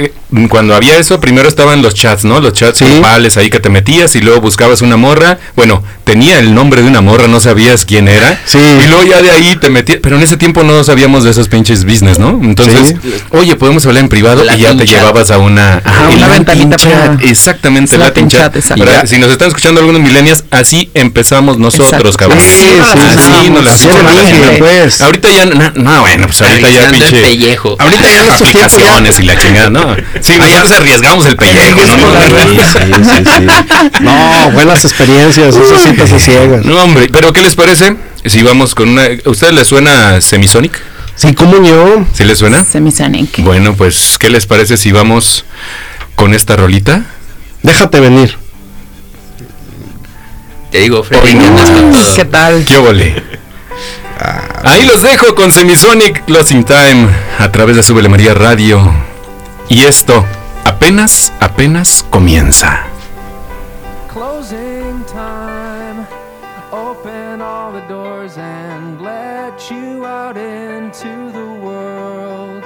[0.49, 2.39] cuando había eso, primero estaban los chats, ¿no?
[2.39, 2.85] Los chats Sí.
[2.85, 5.39] grupales ahí que te metías y luego buscabas una morra.
[5.55, 8.39] Bueno, tenía el nombre de una morra, no sabías quién era.
[8.45, 8.59] Sí.
[8.59, 11.47] Y luego ya de ahí te metías, pero en ese tiempo no sabíamos de esos
[11.47, 12.29] pinches business, ¿no?
[12.43, 12.95] Entonces,
[13.31, 14.97] oye, podemos hablar en privado y ya te chat.
[14.99, 17.17] llevabas a una, Ajá, una ventanita chat, privada.
[17.23, 19.07] exactamente, Latin, Latin chat.
[19.07, 22.17] Si nos están escuchando algunos millennials, así empezamos nosotros, Exacto.
[22.17, 22.39] cabrón.
[22.39, 24.57] Sí, sí, así nos la sí, pusimos sí, a la sí, gente.
[24.59, 25.01] pues.
[25.01, 27.75] Ahorita ya, no, bueno, pues ahorita ya pinche pellejo.
[27.79, 29.95] Ahorita ya ya- aplicaciones y la chingada, ¿no?
[30.21, 31.95] Sí, nosotros arriesgamos el pellejo, ¿no?
[32.43, 32.58] Sí,
[33.03, 33.47] sí, sí.
[34.01, 36.65] No, buenas experiencias, esas citas se ciegas.
[36.65, 37.95] No, hombre, pero ¿qué les parece?
[38.25, 39.03] Si vamos con una...
[39.03, 40.79] ¿A ustedes les suena Semisonic?
[41.15, 42.05] Sí, como yo.
[42.13, 42.63] ¿Sí les suena?
[42.63, 43.39] Semisonic.
[43.39, 45.45] Bueno, pues, ¿qué les parece si vamos
[46.15, 47.03] con esta rolita?
[47.63, 48.38] Déjate venir.
[50.71, 51.38] Te digo, Freddy.
[52.15, 52.63] ¿Qué tal?
[52.65, 53.23] ¿Qué óvole?
[54.63, 57.08] Ahí los dejo con Semisonic Closing Time
[57.39, 59.08] a través de Súbele María Radio.
[59.69, 60.25] Y esto
[60.65, 62.88] apenas, apenas comienza.
[64.08, 66.08] Closing time.
[66.71, 72.63] Open all the doors and let you out into the world.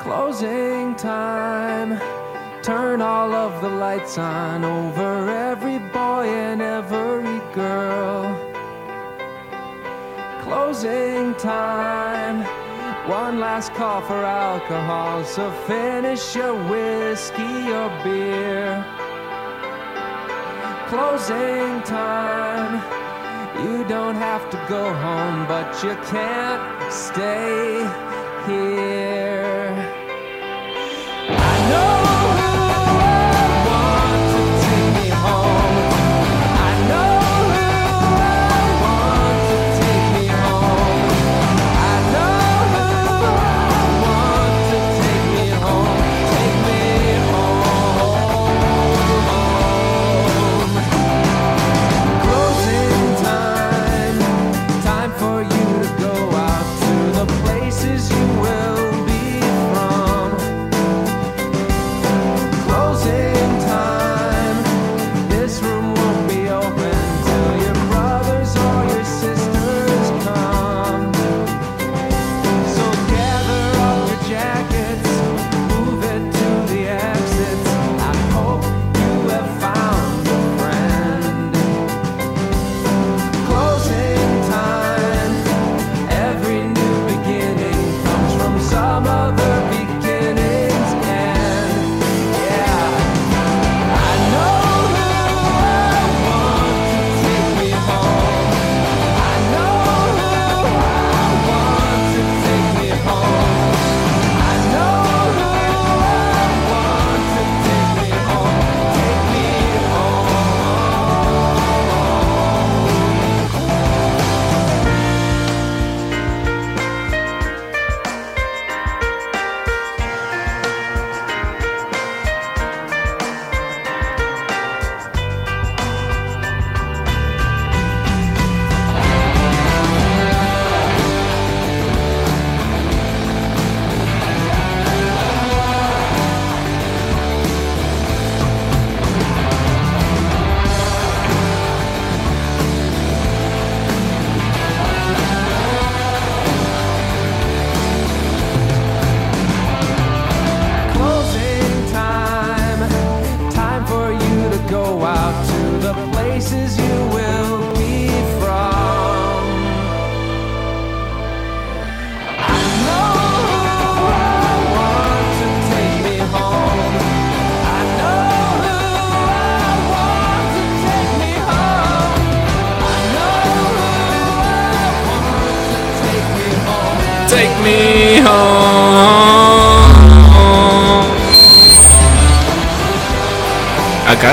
[0.00, 1.98] Closing time.
[2.62, 8.36] Turn all of the lights on over every boy and every girl.
[10.42, 12.44] Closing time.
[13.08, 18.84] One last call for alcohol, so finish your whiskey or beer.
[20.88, 22.82] Closing time.
[23.62, 27.78] You don't have to go home, but you can't stay
[28.48, 29.35] here.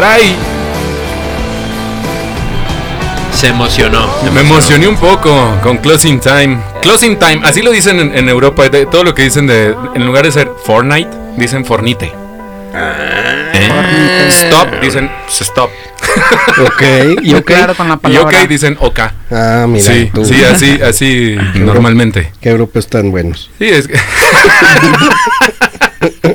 [0.04, 0.36] Caray.
[3.34, 4.10] Se emocionó.
[4.24, 6.58] se Me emocioné un poco con Closing Time.
[6.82, 8.68] Closing Time, así lo dicen en, en Europa.
[8.70, 9.76] de- todo lo que dicen de.
[9.96, 12.12] En lugar de ser Fortnite, dicen Fornite.
[13.56, 15.70] Eh, Stop, dicen stop.
[16.66, 16.82] Ok,
[17.22, 17.46] y ok.
[17.46, 18.42] claro con la Y palabra.
[18.42, 19.00] ok, dicen OK.
[19.32, 19.86] Ah, mira.
[19.94, 20.26] Sí, tú.
[20.26, 22.32] sí, así, así normalmente.
[22.42, 23.52] Qué europeos tan buenos.
[23.58, 23.94] Sí, es que.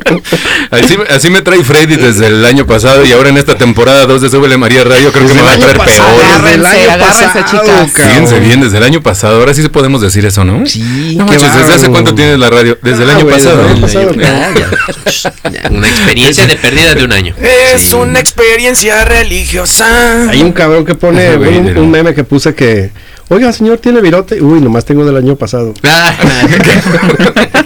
[0.70, 4.06] así, me- así me trae Freddy desde el año pasado y ahora en esta temporada
[4.06, 6.42] 2 de Súbele María Radio creo que me va a traer pasado, peor.
[6.42, 7.90] desde el año agárrense, pasado, chicas.
[7.94, 9.38] Fíjense bien, desde el año pasado.
[9.40, 10.66] Ahora sí podemos decir eso, ¿no?
[10.66, 12.78] Sí, No qué manches, ¿desde hace cuánto tienes la radio?
[12.82, 13.56] Desde el año pasado.
[13.58, 14.14] desde el año pasado.
[14.14, 14.50] Ya,
[15.44, 15.50] ya.
[15.50, 17.34] Ya, Una experiencia de pérdida de un año.
[17.40, 20.28] Es una experiencia religiosa.
[20.30, 22.90] Hay un cabrón que pone un meme que puse que,
[23.28, 24.40] oiga, señor, ¿tiene virote?
[24.42, 25.74] Uy, nomás tengo del año pasado.
[25.84, 26.14] Ah,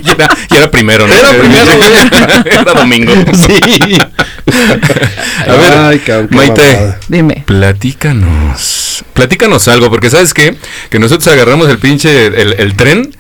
[0.03, 1.15] y, era, y era primero, ¿no?
[1.15, 1.73] Era primero,
[2.45, 3.13] era domingo.
[3.35, 3.61] Sí.
[5.49, 7.01] A ver, Ay, cabrón, Maite, mamada.
[7.09, 7.45] Dime.
[7.47, 9.05] platícanos.
[9.15, 10.57] Platícanos algo, porque ¿sabes qué?
[10.91, 13.15] Que nosotros agarramos el pinche, el, el tren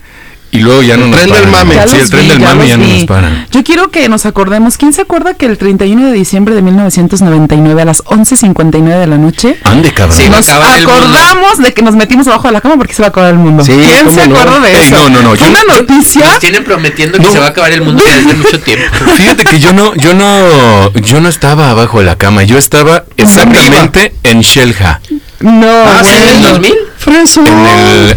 [0.55, 1.51] y luego ya no El nos tren del paran.
[1.69, 1.75] mame.
[1.75, 3.47] Ya Sí, los el tren vi, del mame ya no nos paran.
[3.51, 4.77] Yo quiero que nos acordemos.
[4.77, 9.17] ¿Quién se acuerda que el 31 de diciembre de 1999 a las 11.59 de la
[9.19, 10.17] noche Ande, cabrón.
[10.17, 11.01] Sí, va a nos acabar el mundo.
[11.01, 13.39] acordamos de que nos metimos abajo de la cama porque se va a acabar el
[13.39, 13.65] mundo?
[13.65, 14.37] Sí, ¿Quién ¿cómo se no?
[14.37, 14.95] acuerda de Ey, eso?
[14.97, 16.27] no, no, no, Fue yo- una noticia.
[16.27, 17.33] Nos tienen prometiendo que No.
[17.33, 18.85] se va a acabar el mundo ya desde mucho tiempo.
[19.17, 23.05] Fíjate que yo no, yo no, yo no estaba abajo de la cama, yo estaba
[23.17, 25.01] exactamente en Shelja,
[25.41, 26.49] No, Ah, ¿sí, en el bueno.
[26.51, 26.75] 2000?
[26.99, 27.41] Freso.
[27.47, 28.17] en el,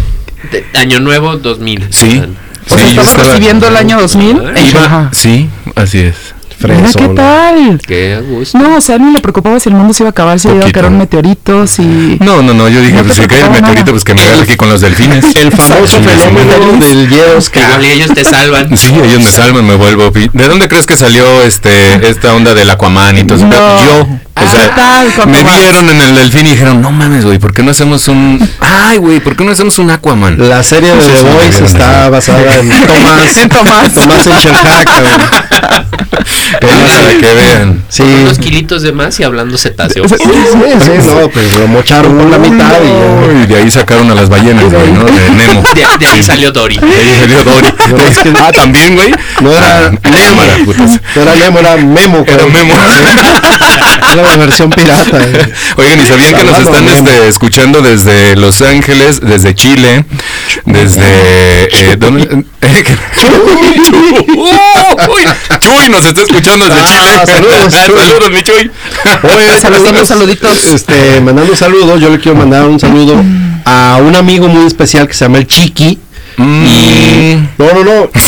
[0.50, 1.86] De- Año Nuevo 2000.
[1.90, 2.22] sí,
[2.70, 6.14] O sea, sí, yo estabas estaba- recibiendo el año 2000 en iba- sí, así es.
[6.58, 7.80] Mira, ¿qué tal?
[7.86, 8.56] Qué gusto.
[8.58, 10.48] No, o sea, a no le preocupaba si el mundo se iba a acabar, si
[10.48, 12.16] iba a caer un meteorito, si...
[12.18, 13.90] No, no, no, yo dije, No pues si cae el meteorito, nada.
[13.92, 15.22] pues que me agarre aquí con los delfines.
[15.36, 17.08] El famoso fenómeno del
[17.52, 18.74] Que igual ellos te salvan.
[18.74, 20.10] Sí, ellos me salvan, me vuelvo.
[20.10, 23.46] ¿De dónde crees que salió este esta onda del Aquaman y todo eso?
[23.46, 23.84] No.
[23.84, 24.06] Yo,
[24.38, 25.58] Ah, o sea, ¿qué tal, me Max?
[25.60, 28.38] vieron en el delfín y dijeron, no mames, güey, ¿por qué no hacemos un...
[28.60, 30.36] Ay, güey, ¿por qué no hacemos un Aquaman?
[30.48, 32.10] La serie de Sí, The sí, Voice sí, está sí.
[32.10, 33.36] basada en Tomás.
[33.38, 33.92] En Tomás.
[33.94, 35.20] Tomás en Shanghai, cabrón.
[36.60, 37.84] Para que vean.
[37.88, 38.02] Sí.
[38.02, 40.08] Con unos kilitos de más y hablando cetáceo.
[40.08, 43.36] Sí, sí, no, pues lo mocharon por la mitad y.
[43.40, 45.04] Uy, de ahí sacaron a las ballenas, güey, ¿no?
[45.04, 45.62] De Nemo.
[45.74, 46.76] De, de ahí salió Dory.
[46.78, 47.66] De ahí salió Dory.
[47.86, 49.14] No, es que- ah, también, güey.
[49.40, 50.42] No era Ah, Nemo.
[51.14, 52.24] No era Nemo, era Memo.
[52.26, 52.46] Era.
[52.46, 52.74] Memo.
[54.12, 55.18] Era la versión pirata.
[55.24, 55.52] eh.
[55.76, 57.08] Oigan, ¿y sabían que nos están Nemo.
[57.08, 60.04] este, escuchando desde Los Ángeles, desde Chile,
[60.64, 61.64] desde...
[61.64, 62.44] Eh, ¿dónde?
[62.62, 62.96] Eh, que-
[65.08, 65.22] Uy,
[65.60, 67.36] Chuy nos está escuchando desde Ah, Chile.
[67.36, 68.00] saludos, Chuy.
[68.00, 68.70] saludos, mi Chuy.
[69.22, 70.64] Oye, estamos, saluditos.
[70.66, 72.00] Este, mandando saludos.
[72.00, 73.22] Yo le quiero mandar un saludo
[73.64, 75.98] a un amigo muy especial que se llama el Chiqui.
[76.36, 78.10] Mm, No, no, no.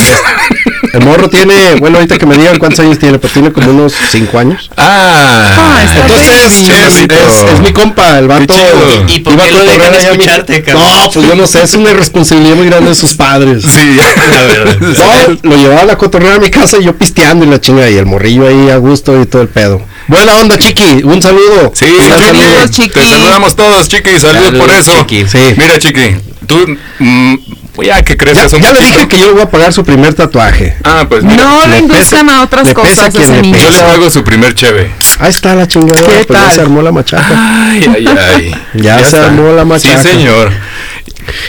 [0.92, 3.92] El morro tiene, bueno, ahorita que me digan cuántos años tiene, pero tiene como unos
[4.11, 4.70] 5 años.
[4.76, 6.86] ah, Ah, está Entonces, es, Chévere.
[7.28, 8.46] es- es mi compa, el vato.
[8.54, 9.04] chido.
[9.06, 10.84] ¿Y por qué lo dejan mi- escucharte, cabrón?
[10.86, 13.62] No, pues yo no sé, es una responsabilidad muy grande de sus padres.
[13.64, 14.78] Sí, a ver.
[14.80, 17.88] No, lo llevaba a la cotorrera a mi casa y yo pisteando y la chinga
[17.90, 19.82] y el morrillo ahí a gusto y todo el pedo.
[20.06, 21.70] Buena onda, chiqui, un saludo.
[21.74, 22.88] Sí, Un saludos, Chiqui.
[22.98, 24.18] Te saludamos todos, Chiqui.
[24.18, 24.92] Saludos Saludos, por eso.
[25.00, 25.26] Chiqui.
[25.28, 25.38] Sí.
[25.59, 27.34] Mira, Chiqui, tú mm,
[27.83, 29.85] ya que crees Ya, que son ya le dije que yo voy a pagar su
[29.85, 30.76] primer tatuaje.
[30.85, 31.45] Ah, pues mira.
[31.45, 33.57] No le le induzcan a otras a cosas ese niño.
[33.59, 34.91] Yo le hago su primer cheve.
[35.20, 36.55] Ahí está la chingadera, ¿Qué pues ya tal?
[36.55, 37.70] se armó la machaca.
[37.70, 38.55] Ay, ay, ay.
[38.74, 40.03] Ya se armó la machaca.
[40.03, 40.51] Sí, señor.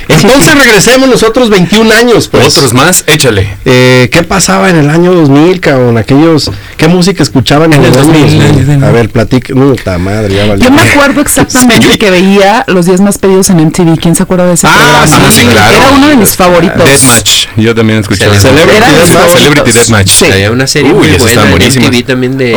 [0.07, 2.47] Entonces regresemos nosotros 21 años, pues.
[2.47, 3.57] Otros más, échale.
[3.66, 5.97] Eh, ¿Qué pasaba en el año 2000, cabrón?
[5.97, 8.39] Aquellos, ¿qué música escuchaban en, En el el 2000?
[8.66, 8.84] 2000.
[8.84, 9.53] A ver, platica.
[9.53, 10.64] Puta madre, ya valió.
[10.66, 13.97] Yo me acuerdo exactamente que veía los 10 más pedidos en MTV.
[13.99, 15.32] ¿Quién se acuerda de ese Ah, programa?
[15.32, 15.76] sí, sí, claro.
[15.76, 16.84] Era uno de mis favoritos.
[16.84, 17.47] Deathmatch.
[17.57, 18.36] Yo también escuchaba.
[18.39, 18.78] Celebrity.
[18.78, 19.32] Era Deathmatch.
[19.32, 20.10] Celebrity Deathmatch.
[20.10, 20.26] Sí.
[20.26, 21.80] Había una serie Uy, muy buena en.
[21.82, 22.55] MTV también de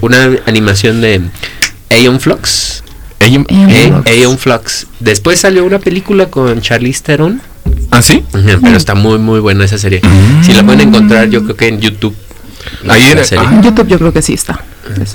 [0.00, 1.22] una animación de
[1.90, 2.82] Aeon Flux.
[3.20, 4.06] Ella- Aeon Eh, Flux.
[4.10, 4.86] Aeon Flux.
[5.00, 7.40] Después salió una película con Charlize Theron,
[7.90, 8.22] ¿Ah, sí?
[8.32, 10.00] Pero está muy muy buena esa serie.
[10.42, 12.14] Si la pueden encontrar, yo creo que en YouTube.
[12.88, 13.44] Ahí la era- serie.
[13.46, 13.54] ah.
[13.54, 14.64] En YouTube yo creo que sí está.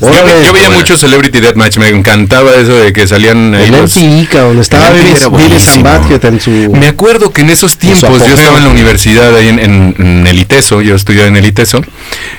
[0.02, 0.70] Yo, veía buena.
[0.70, 1.78] mucho Celebrity Deathmatch.
[1.78, 4.60] Me encantaba eso de que salían ahí En los- MTV, cabrón.
[4.60, 5.90] Estaba El buenísimo.
[5.90, 6.52] Butthead en su...
[6.74, 10.28] Me acuerdo que en esos tiempos yo estaba en la universidad ahí en, en- en
[10.28, 11.82] el ITESO, yo estudiaba en el ITESO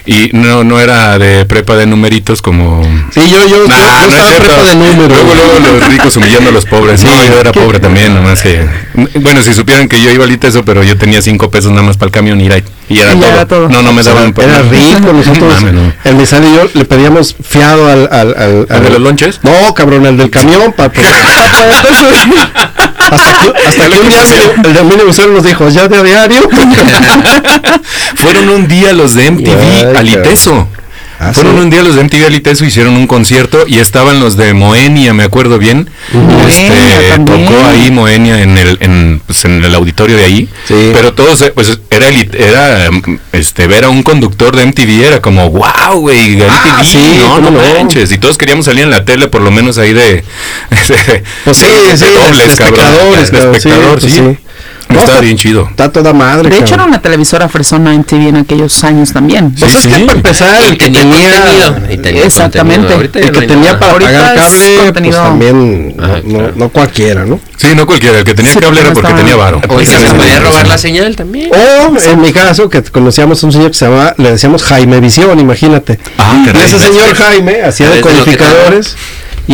[0.06, 2.82] y no no era de prepa de numeritos como
[3.12, 4.46] Sí, yo, yo, yo, Nah, yo no es estaba cierto.
[4.46, 5.08] prepa de números.
[5.08, 7.00] Luego, luego los ricos humillando a los pobres.
[7.00, 7.06] Sí.
[7.06, 8.64] No, yo era pobre también, nomás que.
[9.20, 11.96] Bueno, si supieran que yo iba al ITESO, pero yo tenía cinco pesos nada más
[11.96, 13.28] para el camión y, era, y era, Y todo.
[13.30, 13.68] era todo.
[13.68, 15.92] No, no me daban Era rico, nosotros, no.
[16.04, 18.08] el Misal y yo le pedíamos fiado al...
[18.12, 19.40] al, al, ¿Al de los lonches?
[19.42, 21.08] No, cabrón, al del camión para poder...
[23.10, 26.40] Hasta, que- hasta que un día el Lucero nos dijo, ya de a diario.
[28.16, 30.68] Fueron un día los de MTV Ay, Aliteso.
[31.18, 31.60] Ah, Fueron sí.
[31.60, 35.22] un día los de MTV Aliteso, hicieron un concierto y estaban los de Moenia, me
[35.22, 35.88] acuerdo bien.
[36.46, 40.48] Este, tocó ahí Moenia en el, en, pues, en el auditorio de ahí.
[40.66, 40.90] Sí.
[40.92, 45.22] Pero todos, eh, pues era, era mm, este, ver a un conductor de MTV era
[45.22, 48.10] como, wow, güey, Ah, sí, no, no manches.
[48.12, 50.24] Y todos queríamos salir en la tele, por lo menos ahí de.
[51.44, 53.12] Pues sí, de dobles, de cabrón.
[53.12, 54.20] De espectador, pues sí.
[54.94, 55.66] No, Estaba está- bien chido.
[55.70, 56.48] Está toda madre.
[56.50, 59.52] De hecho, era una televisora fresona en TV en aquellos años también.
[59.58, 62.94] Pues Sí, es que para empezar, el Y que tenía tenía, contenido, y tenía Exactamente.
[62.94, 63.78] el no que tenía nada.
[63.78, 66.52] para Ahorita pagar cable, pues también no, Ajá, no- claro.
[66.56, 67.40] no cualquiera, ¿no?
[67.56, 69.60] Sí, no cualquiera, el que tenía Sí, cable era porque tenía varo.
[69.68, 71.50] O se les podía robar la señal también.
[71.52, 75.00] O en mi caso, que conocíamos a un señor que se llamaba, le decíamos Jaime
[75.00, 75.98] Visión, imagínate.
[76.18, 78.96] Ah, y ese señor Jaime hacía ¿Sabes de lo que decodificadores
[79.46, 79.52] y,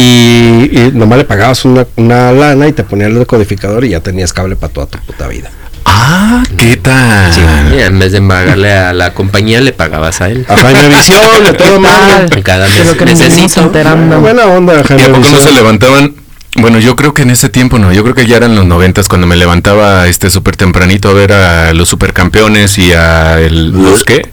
[0.78, 4.32] y nomás le pagabas una, una lana y te ponía el decodificador y ya tenías
[4.32, 5.51] cable para toda tu puta vida.
[5.84, 7.32] Ah, ¿qué tal?
[7.32, 7.41] Sí,
[7.76, 10.45] y en vez de pagarle a la compañía, le pagabas a él.
[10.49, 11.80] A Jaime Visión, de todo.
[11.80, 13.62] Tal, Cada mes necesito.
[13.62, 14.20] enterando.
[14.20, 16.14] Buena onda, ¿Y Jaime a poco no se levantaban?
[16.57, 19.09] Bueno, yo creo que en ese tiempo no, yo creo que ya eran los noventas
[19.09, 24.03] cuando me levantaba este súper tempranito a ver a los supercampeones y a el, los
[24.03, 24.28] qué,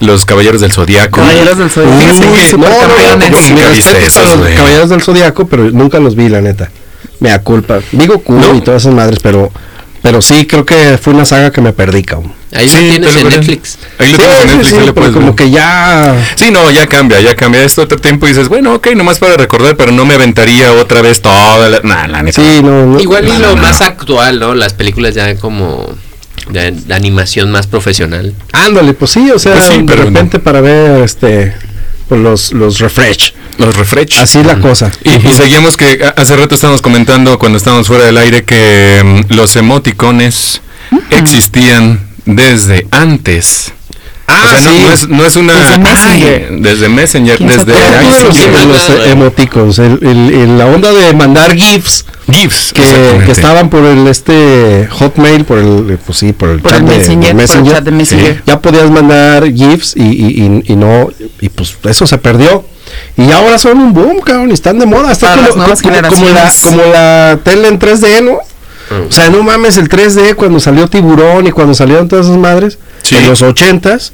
[0.00, 1.20] los caballeros del zodiaco.
[1.20, 1.94] Caballeros del Zodiaco.
[1.96, 3.30] Uy, Fíjense que no, no, supercampeones.
[3.30, 4.54] no, Nunca mis viste respetos a esos, los güey.
[4.56, 6.70] Caballeros del Zodiaco, pero nunca los vi, la neta.
[7.20, 7.80] Me da culpa.
[7.92, 8.54] Digo ¿No?
[8.54, 9.50] y todas esas madres, pero
[10.02, 12.32] pero sí creo que fue una saga que me perdí, cabrón.
[12.54, 13.28] Ahí Sí, lo tienes en.
[13.28, 13.78] Netflix.
[13.98, 15.34] Ahí lo Sí, tienes en Netflix, sí, ahí lo puedes como ver.
[15.36, 17.64] que ya Sí, no, ya cambia, ya cambia.
[17.64, 21.00] Esto otro tiempo y dices, bueno, ok, nomás para recordar, pero no me aventaría otra
[21.02, 21.80] vez toda la...
[21.82, 22.42] Nah, la neta.
[22.42, 23.00] sí, no, no.
[23.00, 23.86] Igual y no, lo no, más no.
[23.86, 24.54] actual, ¿no?
[24.54, 25.88] Las películas ya como
[26.50, 28.34] de, de animación más profesional.
[28.52, 31.54] Ándale, pues sí, o sea, Pues sí, de pero repente para ver este
[32.08, 33.32] pues los los refresh.
[33.58, 34.18] Los refresh.
[34.18, 34.90] Así la cosa.
[35.04, 39.34] Y, y seguimos que hace rato estábamos comentando cuando estábamos fuera del aire que mm,
[39.34, 40.60] los emoticones
[41.10, 43.72] existían desde antes.
[44.26, 44.78] Ah, o sea, no- sí.
[44.82, 45.52] no, es, no es una...
[45.54, 46.46] Desde Messenger.
[46.50, 47.74] Ay, desde Messenger, ¿Quién se desde...
[47.76, 52.72] ay, los, los, emoticons, el, el- el- la onda de mandar gifs GIFs.
[52.72, 56.86] que, estaban por el este Hotmail, por el pues sí, por el Por chat el
[56.86, 58.42] de- de Messenger, por el chat de Messenger.
[58.46, 61.10] ya podías mandar GIFs y, y, y- y no,
[61.40, 62.64] y pues eso se perdió.
[63.16, 65.12] Y ahora son un boom, cabrón, y están de moda.
[65.12, 65.74] Está como, como,
[66.08, 68.38] como la, como la tele en 3D, ¿no?
[69.08, 72.78] O sea, no mames, el 3D cuando salió Tiburón y cuando salieron todas esas madres,
[73.02, 73.16] Sí.
[73.16, 74.12] en los 80s,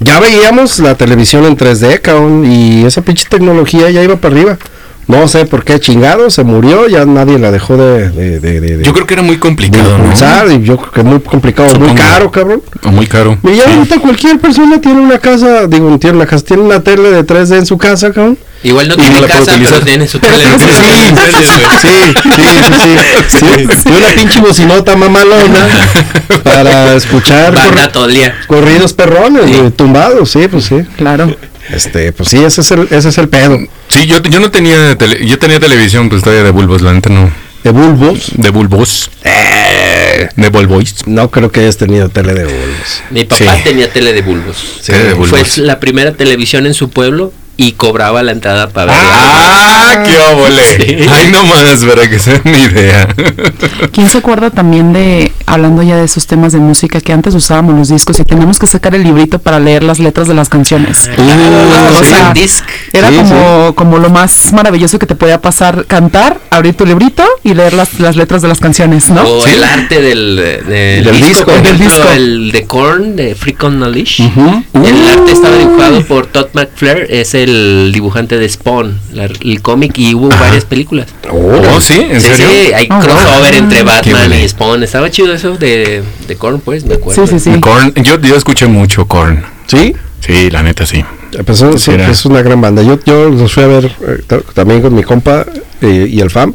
[0.00, 4.58] ya veíamos la televisión en 3D, cabrón, y esa pinche tecnología ya iba para arriba.
[5.06, 8.84] No sé por qué chingado, se murió, ya nadie la dejó de, de, de, de-
[8.84, 10.52] Yo creo que era muy de complicado, ¿no?
[10.54, 11.94] y yo creo que muy complicado, muy Supongo.
[11.96, 12.62] caro, cabrón.
[12.84, 13.36] O muy caro.
[13.42, 17.10] Y ya ahorita cualquier persona tiene una casa, digo, tiene una casa, tiene una tele
[17.10, 18.38] de 3D en su casa, cabrón.
[18.62, 19.84] Igual no Y no tiene la puedo casa, pero utilizar.
[19.84, 20.36] tiene su tele.
[20.58, 21.14] sí, sí,
[21.82, 22.46] sí,
[23.28, 23.88] sí, sí, sí.
[23.90, 25.66] Y una pinche bocinota mamalona
[26.42, 29.70] para escuchar corri- corridos perrones, Sí.
[29.76, 30.76] tumbados, sí, pues sí.
[30.96, 31.34] Claro.
[31.70, 33.58] Este, pues sí, ese es el, ese es el pedo.
[33.88, 37.08] Sí, yo, yo no tenía tele, yo tenía televisión, pues todavía de bulbos, la neta
[37.10, 37.30] no.
[37.62, 39.10] De bulbos, De bulbos.
[40.36, 41.06] De bulbois.
[41.06, 43.02] no creo que hayas tenido tele de bulbos.
[43.10, 43.62] Mi papá Sí.
[43.64, 44.80] tenía tele de bulbos.
[44.86, 45.58] De Fue bulbos.
[45.58, 49.00] la primera televisión en su pueblo y cobraba la entrada para ver.
[49.00, 50.02] ¡Ah!
[50.06, 50.64] ¡Qué óvole!
[50.64, 51.06] Sí.
[51.10, 53.08] Ay, no más, para que se den idea.
[53.92, 57.74] ¿Quién se acuerda también de, hablando ya de esos temas de música, que antes usábamos
[57.76, 61.08] los discos y teníamos que sacar el librito para leer las letras de las canciones?
[61.16, 62.04] Ah, o sí.
[62.06, 62.64] sea, disc.
[62.92, 67.24] Era Sí, como, como lo más maravilloso que te podía pasar, cantar, abrir tu librito
[67.44, 69.22] y leer las, las letras de las canciones, ¿no?
[69.22, 70.36] O el arte del,
[70.66, 71.44] del, Del disco, disco.
[71.46, 72.10] por Del ejemplo, disco.
[72.12, 74.20] el de Korn, de Freak on a Leash.
[74.22, 74.64] Ujú.
[74.84, 79.92] El arte estaba dibujado por Todd McFlair, es el dibujante de Spawn, la- el cómic,
[79.98, 81.06] y hubo varias películas.
[81.30, 81.94] Oh, ¿sí?
[81.94, 82.46] ¿En sí, serio?
[82.50, 83.58] sí, hay Oh, crossover wow.
[83.64, 84.82] entre Batman y Spawn.
[84.82, 87.26] Estaba chido eso de, de Korn, pues, me acuerdo.
[87.26, 87.60] Sí, sí, sí.
[87.60, 89.44] Korn, yo, yo escuché mucho Korn.
[89.66, 89.94] ¿Sí?
[90.20, 91.04] Sí, la neta sí.
[91.44, 92.08] Pues es, Sí, era.
[92.10, 92.82] es una gran banda.
[92.82, 95.44] Yo, yo los fui a ver eh, ta- también con mi compa
[95.82, 96.54] eh, y el FAM.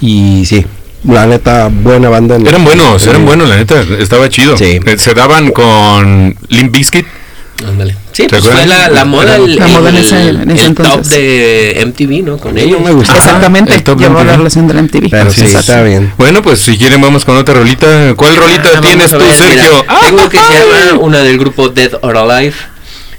[0.00, 0.64] Y sí,
[1.04, 2.36] la neta, buena banda.
[2.36, 4.56] en- Eran buenos, eran buenos, la neta, estaba chido.
[4.56, 4.80] Sí.
[4.84, 7.06] Eh, Se daban con Limp Bizkit.
[7.66, 7.94] Ándale.
[8.20, 10.74] Sí, ¿Te pues fue la, la moda, el, La moda en ese- en ese el
[10.74, 11.12] top entonces.
[11.12, 12.36] de MTV, ¿no?
[12.38, 12.80] Con ellos.
[12.80, 13.14] me gusta.
[13.16, 15.08] Exactamente, el top llevó la relación del MTV.
[15.10, 15.54] Pero sí, es.
[15.54, 16.12] está bien.
[16.18, 18.14] Bueno, pues si quieren vamos con otra rolita.
[18.16, 19.84] ¿Cuál rolita Ah, tienes tú, mira, Sergio?
[19.88, 22.54] Ah, tengo que se llama una del grupo Dead or Alive.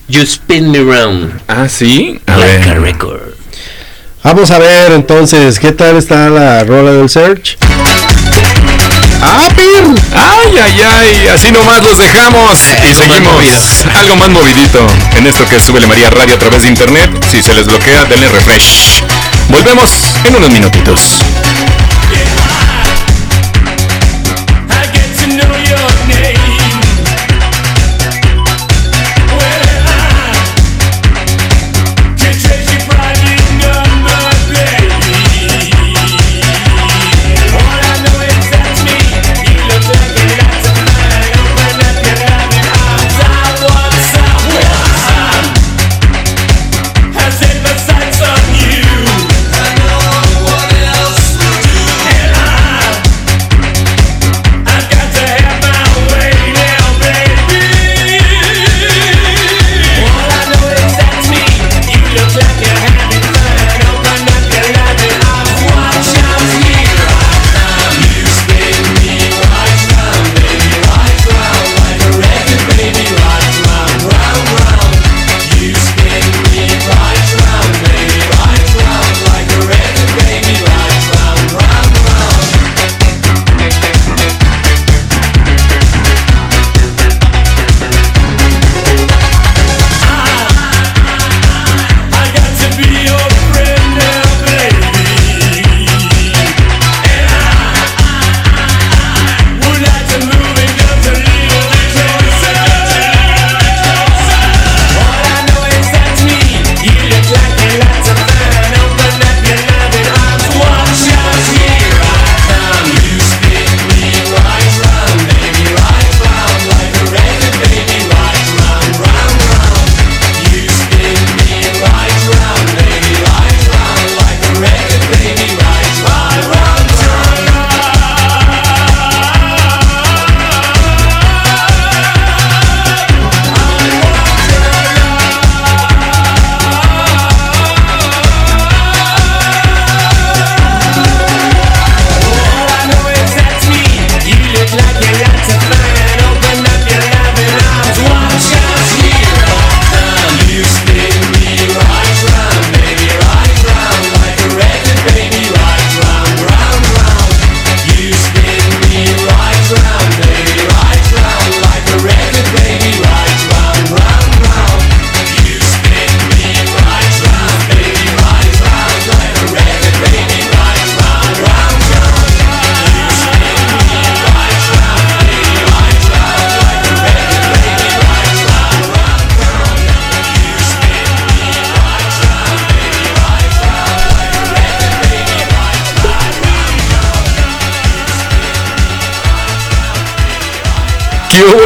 [0.08, 1.40] You Spin Me Round.
[1.48, 2.20] Ah, sí.
[2.28, 2.82] A Like a ver.
[2.82, 3.22] record.
[4.24, 7.58] Vamos a ver entonces, ¿qué tal está la rola del Search?
[9.24, 9.84] ¡Ah, Pir!
[10.16, 14.80] Ay, ay, ay, así nomás los dejamos y más seguimos algo más movidito
[15.16, 17.10] en esto que es Súbele María Radio a través de internet.
[17.32, 19.04] Si se les bloquea, denle refresh.
[19.50, 19.92] Volvemos
[20.26, 21.22] en unos minutitos.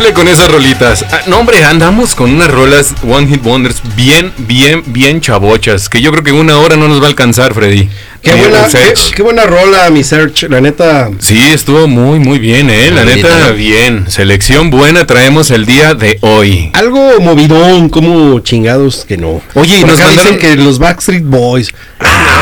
[0.05, 1.03] ¿Qué huele con esas rolitas?
[1.11, 5.89] Ah, no, hombre, andamos con unas rolas One Hit Wonders bien, bien, bien chavochas.
[5.89, 7.89] Que yo creo que una hora no nos va a alcanzar, Freddy.
[8.21, 10.43] Qué Eh, buena, qué, qué buena rola, mi Search.
[10.43, 12.91] La neta, Sí, estuvo muy, muy bien, eh.
[12.91, 14.05] La neta, bien.
[14.07, 16.69] Selección buena traemos el día de hoy.
[16.73, 19.41] algo movidón, como chingados que no.
[19.55, 21.71] Oye, y nos mandaron- dicen que los Backstreet Boys.
[21.99, 22.34] Ah,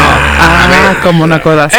[1.04, 1.74] como no acuerdas.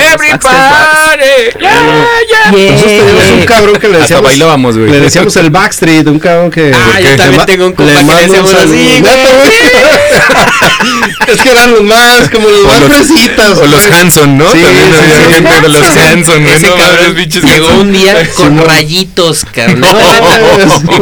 [2.50, 4.24] Nosotros teníamos un cabrón que le Hasta decíamos.
[4.24, 4.90] bailábamos, güey.
[4.90, 6.72] Le decíamos el Backstreet, un cabrón que.
[6.74, 9.14] Ah, yo también tengo un compa le que decíamos así, güey.
[11.34, 13.58] es que eran los más, como los más fresitas.
[13.58, 13.84] o los.
[13.84, 14.50] Hanson, ¿no?
[14.50, 15.32] Sí, También sí, había sí.
[15.34, 16.56] gente de los Hanson, güey.
[16.56, 19.94] Ese No cabrón llegó un día con rayitos, carnal.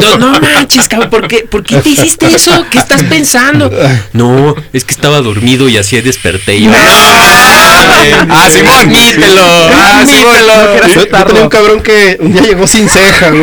[0.00, 2.66] No, no manches, cabrón, ¿por qué, ¿por qué te hiciste eso?
[2.70, 3.70] ¿Qué estás pensando?
[4.12, 6.56] No, es que estaba dormido y así desperté.
[6.56, 6.70] Y yo,
[7.54, 8.74] Ah, Simón.
[8.80, 10.36] Admítelo, Ah, Simón.
[10.94, 13.42] Yo, yo tenía un cabrón que un día llegó sin ceja, güey.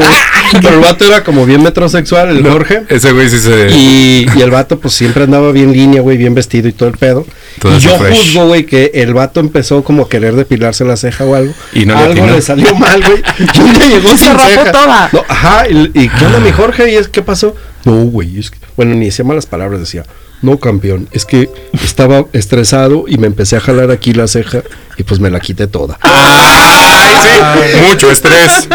[0.62, 2.84] Pero el vato era como bien metrosexual, el Jorge.
[2.90, 3.70] Ese güey sí se.
[3.72, 6.98] Y, y el vato pues siempre andaba bien línea, güey, bien vestido y todo el
[6.98, 7.26] pedo.
[7.60, 8.18] Todo y yo fresh.
[8.18, 11.54] juzgo, güey, que el vato empezó como a querer depilarse la ceja o algo.
[11.74, 13.22] Y no le algo le salió mal, güey.
[13.54, 14.72] Y un día llegó Se sin rapó ceja.
[14.72, 15.10] toda.
[15.14, 16.92] No, ajá, y, y ¿qué onda mi Jorge?
[16.92, 17.56] ¿Y es qué pasó?
[17.86, 20.06] No, güey, es que- bueno, ni decía malas palabras, decía,
[20.42, 21.50] no, campeón, es que
[21.84, 24.62] estaba estresado y me empecé a jalar aquí la ceja
[25.00, 25.98] y pues me la quité toda.
[26.02, 27.80] Ay, sí.
[27.88, 28.68] Mucho estrés.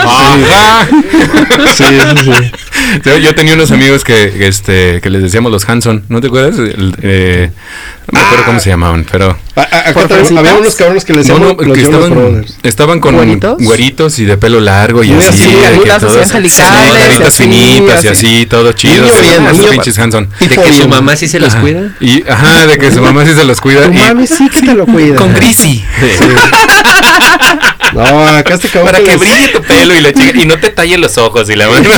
[1.77, 2.53] Sí, sí, sí.
[3.05, 6.59] Yo, yo tenía unos amigos que, este, que les decíamos los Hanson, ¿no te acuerdas?
[6.59, 7.51] El, eh,
[8.13, 9.39] no me acuerdo cómo se llamaban, pero...
[9.57, 9.63] A-
[10.39, 13.59] había unos cabrones que le No, decíamos no, los que estaban, estaban con ¿Güeritos?
[13.61, 15.43] güeritos y de pelo largo y Muy así.
[15.43, 18.27] así, de que caritas todos- caritas así, finitas y así.
[18.27, 18.95] así, todo chido.
[18.95, 20.29] Niño sí, bien, esos niño pinches Hanson.
[20.41, 21.93] de que su mamá sí se los cuida.
[22.01, 23.87] Y, ajá, de que su mamá sí se los cuida.
[23.87, 25.17] Tu y, mami sí que te lo cuida.
[25.17, 25.85] con Grisi.
[27.95, 30.59] No, acá este cabrón Para que les- brille tu pelo y la chica, y no
[30.59, 31.89] te talle los ojos y la mano.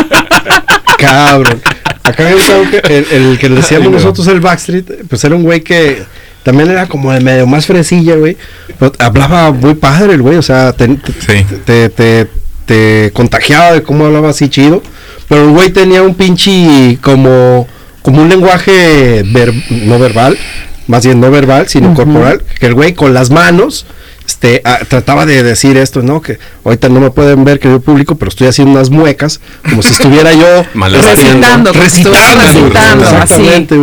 [0.98, 1.60] Cabrón.
[2.02, 3.98] Acá había un cabrón que el, el que le decíamos Ay, no.
[3.98, 6.02] nosotros el Backstreet, pues era un güey que
[6.44, 8.36] también era como de medio más fresilla, güey.
[8.78, 11.44] Pero hablaba muy padre el güey, o sea, te, te, Sí.
[11.64, 12.28] te, te-
[12.66, 14.82] te contagiaba de cómo hablaba así chido.
[15.28, 17.66] Pero el güey tenía un pinche como,
[18.02, 20.38] como un lenguaje ver- no verbal,
[20.86, 23.86] más bien no verbal, sino corporal, que el güey con las manos
[24.26, 26.20] este, ah, trataba de decir esto, ¿no?
[26.20, 29.92] Que ahorita no me pueden ver, querido público, pero estoy haciendo unas muecas, como si
[29.92, 33.76] estuviera yo Recitando, recitando, recitando, exactamente.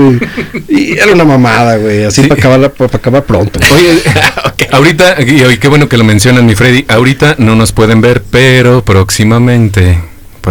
[0.69, 2.27] Y era una mamada, güey, así Sí.
[2.27, 3.59] para acabar, para acabar pronto.
[3.73, 4.01] Oye,
[4.71, 6.85] ahorita, y hoy qué bueno que lo mencionan, mi Freddy.
[6.87, 9.97] Ahorita no nos pueden ver, pero próximamente,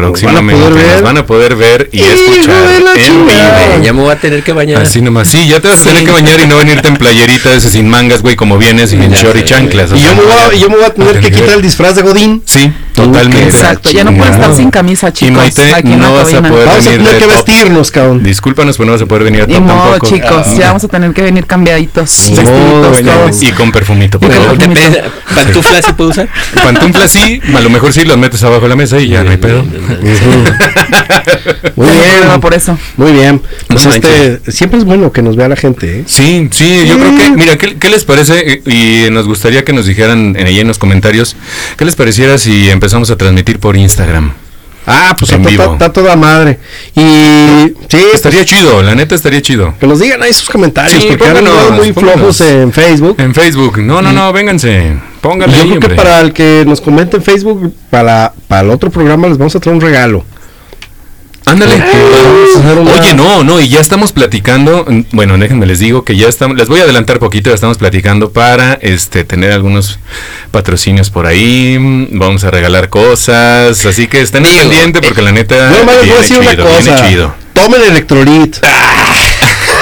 [0.01, 0.93] próximamente poder ver.
[0.95, 3.82] nos van a poder ver y escuchar de en vivo.
[3.82, 4.82] Ya me voy a tener que bañar.
[4.82, 5.88] Así nomás, sí, ya te vas a Sí.
[5.90, 8.97] tener que bañar y no venirte en playerita ese sin mangas, güey, como vienes y
[8.97, 9.90] en short y chanclas.
[9.95, 11.95] Y yo me, voy a, y yo me voy a tener que quitar el disfraz
[11.97, 12.43] de Godín.
[12.47, 13.45] Sí, totalmente.
[13.45, 15.36] Exacto, ya no puede estar sin camisa, Y chicos.
[15.36, 18.22] Maite, aquí en no vas a poder Vamos a venir tener de que vestirnos, cabrón.
[18.22, 20.07] Discúlpanos, pero no vas a poder venir a Ni modo, tampoco.
[20.09, 20.55] chicos, Ah.
[20.59, 23.43] ya vamos a tener que venir cambiaditos, vestiditos, bueno, todos.
[23.43, 25.12] Y con perfumito, por Y con favor.
[25.34, 26.28] ¿Pantuflas se puede usar?
[26.62, 29.30] Pantuflas sí, a lo mejor sí los metes abajo de la mesa y ya no
[29.30, 29.64] hay pedo.
[31.76, 32.78] Muy bien, por eso.
[32.97, 33.40] muy bien.
[33.68, 36.05] Pues este, siempre es bueno que nos vea la gente, ¿eh?
[36.07, 38.62] Sí, sí, yo creo que, mira, ¿qué, qué les parece?
[38.66, 41.36] Y nos gustaría que nos dijeran en, ahí en los comentarios,
[41.76, 44.32] ¿qué les pareciera si empezamos a transmitir por Instagram?
[44.84, 45.62] Ah, pues En está, vivo.
[45.62, 46.58] está- está toda madre.
[46.96, 47.00] Y
[47.88, 49.72] sí, Estaría chido, la neta estaría chido.
[49.78, 52.36] que nos digan ahí sus comentarios, Sí, porque pónganos, andado muy pónganos.
[52.36, 53.14] flojos en Facebook.
[53.20, 56.80] En Facebook, no, no, no, vénganse, pónganle yo ahí, creo que para el que nos
[56.80, 60.24] comente en Facebook, para, para el otro programa les vamos a traer un regalo.
[61.45, 61.82] Ándale.
[62.99, 66.57] Oye, no, no, y ya estamos platicando, mm, bueno, déjenme les digo que ya estamos,
[66.57, 69.99] les voy a adelantar poquito, ya estamos platicando para este tener algunos
[70.51, 75.70] patrocinios por ahí, mm, vamos a regalar cosas, así que estén pendiente porque la neta
[75.70, 77.34] nomás les voy a decir una cosa.
[77.55, 78.57] Tomen electrolit.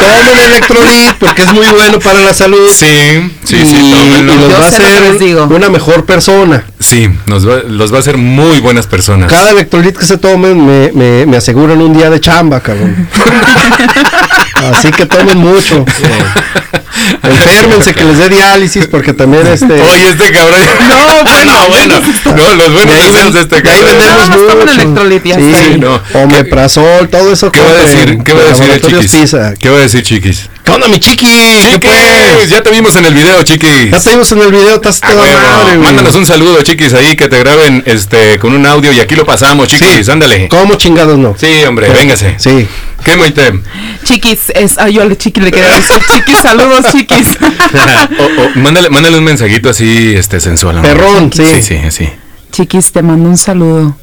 [0.00, 2.68] Tomen electrolit porque es muy bueno para la salud.
[2.70, 2.86] Sí,
[3.44, 4.34] sí, y, sí, y tómenlo.
[4.36, 5.44] los Yo va a hacer digo.
[5.44, 6.64] una mejor persona.
[6.78, 9.30] Sí, nos va, los va a hacer muy buenas personas.
[9.30, 13.08] Cada electrolit que se tomen me, me, me aseguran un día de chamba, cabrón.
[14.72, 15.84] Así que tomen mucho.
[17.22, 20.60] Enférmense que les dé diálisis porque también este Oye, este cabrón.
[20.88, 21.94] No, bueno, bueno.
[22.36, 23.98] No, los buenos de ahí, deseos ven- de este de ahí cabrón.
[23.98, 24.72] vendemos mucho.
[24.72, 25.54] electrolit y ya Sí.
[25.72, 26.00] Sí, no.
[26.14, 27.50] Omeprazol, todo eso.
[27.52, 28.18] ¿Qué va a decir?
[28.24, 29.12] ¿Qué va a decir chiquis?
[29.12, 29.54] Pisa.
[29.58, 30.48] ¿Qué va a decir chiquis?
[30.70, 31.26] ¿Qué onda, mi chiqui?
[31.26, 31.78] ¿Qué Chiquis,
[32.36, 32.48] pues?
[32.48, 33.90] ya te vimos en el video, chiquis.
[33.90, 35.40] Ya te vimos en el video, estás A toda huevo.
[35.40, 35.78] madre, güey.
[35.80, 39.24] Mándanos un saludo, chiquis, ahí que te graben este con un audio y aquí lo
[39.26, 40.46] pasamos, chiquis, ándale.
[40.48, 41.34] ¿Cómo chingados no?
[41.36, 42.36] Sí, hombre, véngase.
[42.38, 42.68] Sí.
[43.04, 43.52] ¿Qué, Moite?
[44.04, 47.26] Chiquis, es, ay, yo al chiqui le quería decir, chiquis, saludos, chiquis.
[48.18, 50.76] O- o, mándale, mándale un mensajito así, este, sensual.
[50.76, 50.92] hombre.
[50.92, 51.44] Perrón, sí.
[51.46, 52.08] Sí, sí, sí.
[52.52, 53.96] chiquis, te mando un saludo.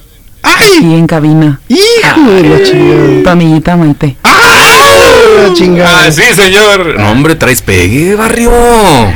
[0.81, 1.59] Y en cabina.
[1.67, 3.23] ¡Hijo de la chingada!
[3.23, 4.17] Tu amiguita Maite.
[5.53, 6.05] Chingada.
[6.07, 6.99] Ah, sí, señor.
[6.99, 8.51] No, hombre, traes pegue, barrio.
[8.51, 9.13] Morro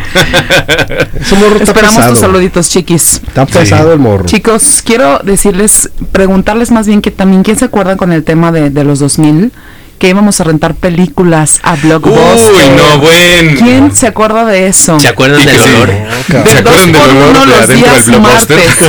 [1.58, 2.10] está Esperamos pesado.
[2.12, 3.22] tus saluditos, chiquis.
[3.28, 4.26] Está pesado el morro.
[4.26, 8.70] Chicos, quiero decirles, preguntarles más bien que también, ¿quién se acuerdan con el tema de,
[8.70, 9.52] de los 2000?
[10.00, 12.56] Que íbamos a rentar películas a Blockbuster.
[12.56, 13.56] Uy, no, buen.
[13.58, 15.00] ¿Quién se acuerda de eso?
[15.00, 15.70] ¿Se acuerdan del sí.
[15.76, 15.90] olor?
[16.28, 18.58] ¿Se Del acuerdan dos del por olor uno de los adentro del días blockbuster?
[18.58, 18.78] martes.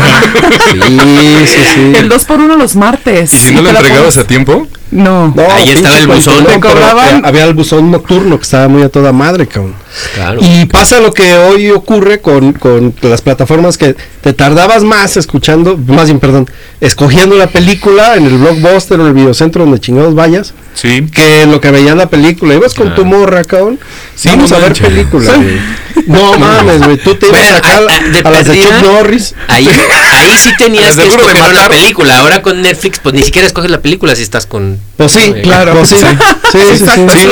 [0.73, 1.93] Sí, sí, sí.
[1.99, 3.35] El 2 por 1 los martes.
[3.35, 4.67] ¿Y si no lo entregabas a tiempo?
[4.93, 5.33] No.
[5.35, 6.45] No, Ahí estaba el buzón.
[6.61, 7.17] cobraban.
[7.17, 9.75] eh, Había el buzón nocturno que estaba muy a toda madre, cabrón.
[10.15, 10.39] Claro.
[10.43, 15.77] Y pasa lo que hoy ocurre con, con las plataformas que te tardabas más escuchando,
[15.79, 16.49] más bien, perdón,
[16.81, 21.07] escogiendo la película en el blockbuster o en el videocentro donde chingados vayas, Sí.
[21.13, 22.55] que lo que veías la película.
[22.55, 23.79] Ibas con tu morra, cabrón.
[24.15, 24.87] Sí, vamos no a ver manches.
[24.89, 25.59] película, güey.
[26.07, 26.97] No mames, güey.
[26.99, 29.35] Tú te ibas Bueno, acá a, a- a- de a las de Chuck Norris.
[29.49, 32.19] Ahí, ahí sí tenías que escoger una película.
[32.19, 34.79] Ahora con Netflix, pues ni siquiera escoges la película si estás con.
[35.03, 35.73] Pues sí, Eh, claro.
[35.75, 37.29] Pues sí, sí, sí, sí.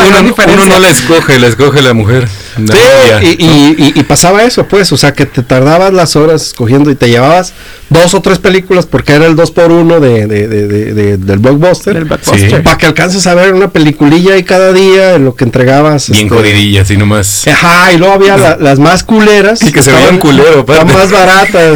[0.53, 2.29] Uno, no la escoge, la escoge la mujer.
[2.59, 6.17] la Sí, y, y- y- y pasaba eso, pues, o sea, que te tardabas las
[6.17, 7.53] horas escogiendo y te llevabas
[7.91, 11.17] dos o tres películas porque era el dos por uno de, de- de- de- de-
[11.17, 11.95] del blockbuster.
[11.95, 12.51] Del blockbuster.
[12.51, 12.57] Sí.
[12.63, 16.11] Para que alcances a ver una peliculilla ahí cada día en lo que entregabas.
[16.11, 17.47] Bien este, jodidilla, así nomás.
[17.49, 19.63] Ajá, y luego había la- las más culeras.
[19.71, 21.73] Y que se veían culero, estaban más baratas.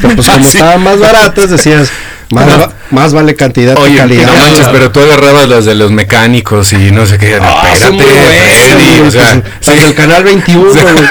[0.00, 0.56] pero pues como Ah, sí.
[0.58, 1.90] estaban más baratas, decías,
[2.30, 4.26] más, va- más vale cantidad que Oye, calidad.
[4.26, 7.38] no manches, pero tú agarrabas las de los mecánicos y no sé qué.
[7.40, 11.06] Ah, espérate, Freddy, güey, o sea, pues, las del canal 21, güey.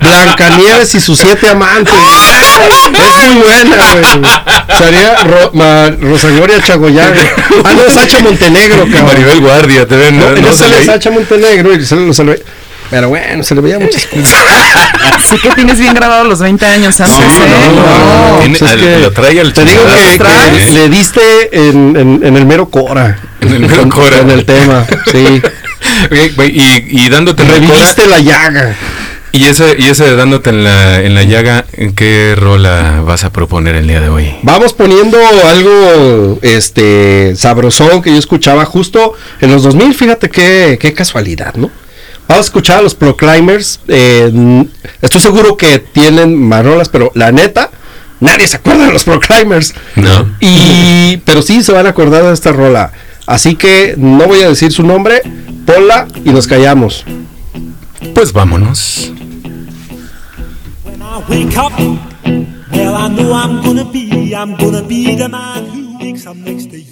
[0.00, 1.94] Blancanieves y sus siete amantes.
[1.94, 4.78] es muy buena, güey.
[4.78, 7.12] Sería Ro- Ma- Rosa Gloria Chagoyán.
[7.64, 9.06] Ah, no, Sacha Montenegro, cabrón.
[9.06, 10.36] Maribel Guardia, te ven, No, ¿no?
[10.36, 10.86] no, ¿No sale sale?
[10.86, 12.42] Sacha Montenegro y se le, se le-
[12.92, 14.38] Pero bueno, se le veía muchas cosas.
[15.28, 17.48] Sí que tienes bien grabado los 20 años antes, ¿eh?
[17.74, 21.20] no, No, Tiene- pues es al- que lo trae al Te digo que, le diste
[21.68, 23.18] en, en- en el mero Cora.
[23.40, 24.18] En el mero Con- Cora.
[24.18, 25.42] con el tema, sí.
[26.46, 28.76] Y, y dándote en la Reviviste la llaga.
[29.32, 33.24] y ese, y ese de dándote en la, en la llaga, ¿en qué rola vas
[33.24, 34.32] a proponer el día de hoy?
[34.42, 35.18] Vamos poniendo
[35.48, 41.70] algo este sabrosón que yo escuchaba justo en los 2000, fíjate qué, qué casualidad, ¿no?
[42.32, 43.78] Vamos a escuchar a los Proclaimers.
[43.88, 44.64] eh,
[45.02, 47.70] estoy seguro que tienen marolas, pero la neta,
[48.20, 49.74] nadie se acuerda de los Proclaimers.
[49.96, 50.34] No.
[50.40, 52.90] Y, pero sí se van a acordar de esta rola.
[53.26, 55.20] Así que no voy a decir su nombre,
[55.66, 57.04] ponla y nos callamos.
[58.14, 59.12] Pues vámonos.
[60.84, 61.72] When I wake up,
[62.72, 66.70] well, I know I'm gonna be, I'm gonna be the man who wakes up next
[66.70, 66.91] to you.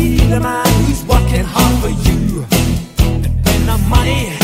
[0.00, 2.44] be the man who's working hard for you.
[3.00, 4.39] And when the money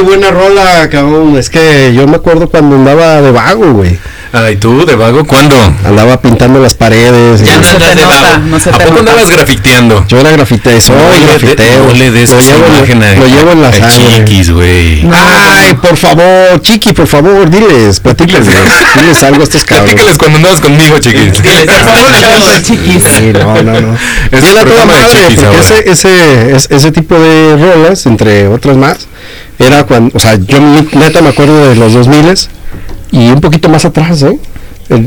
[0.00, 1.36] qué buena rola, cabrón.
[1.38, 3.98] Es que yo me acuerdo cuando andaba de vago, güey.
[4.32, 5.56] Ay, tú, de vago, ¿cuándo?
[5.84, 7.42] Andaba pintando las paredes.
[7.44, 8.46] Ya no se andas te de nota, vago.
[8.46, 9.00] no se ¿A te poco nota.
[9.10, 10.04] andabas grafiteando?
[10.06, 11.84] Yo era grafitero, soy No grafitero.
[11.88, 14.24] no le des lo llevo, en- imagen a- lo llevo en la sangre.
[14.24, 15.04] chiquis, güey.
[15.12, 19.94] Ay, por favor, chiqui, por favor, diles, platícales, diles algo a estos cabrones.
[19.94, 21.42] Platícales cuando andabas conmigo, chiquis.
[21.42, 23.02] Diles, Por favor, chiquis.
[23.02, 23.96] Sí, no, no, no.
[24.30, 29.08] Es era toda madre, porque ese, ese, es- ese tipo de rolas, entre otras más,
[29.60, 32.34] era cuando, o sea, yo neta me acuerdo de los 2000
[33.12, 34.38] y un poquito más atrás, ¿eh?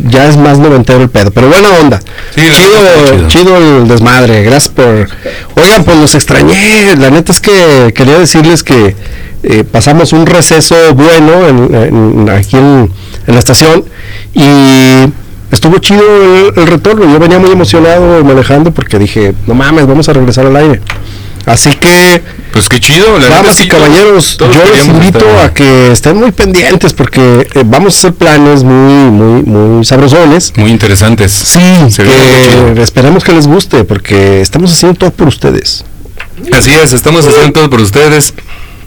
[0.10, 2.00] Ya es más noventero el pedo, pero buena onda.
[2.36, 5.10] Sí, chido, chido el desmadre, gracias por...
[5.62, 8.96] Oigan, pues los extrañé, la neta es que quería decirles que
[9.44, 12.90] eh, pasamos un receso bueno en, en- aquí en,
[13.28, 13.84] en la estación
[14.34, 15.12] y
[15.52, 17.12] estuvo chido el, el retorno.
[17.12, 20.80] Yo venía muy emocionado manejando porque dije, no mames, vamos a regresar al aire.
[21.46, 25.46] Así que, Pues qué chido, la damas y caballeros, todos yo les invito estar.
[25.46, 30.54] a que estén muy pendientes porque eh, vamos a hacer planes muy, muy, muy sabrosones.
[30.56, 31.32] Muy interesantes.
[31.32, 35.84] Sí, Se que esperemos que les guste porque estamos haciendo todo por ustedes.
[36.54, 38.34] Así es, estamos haciendo todo por ustedes.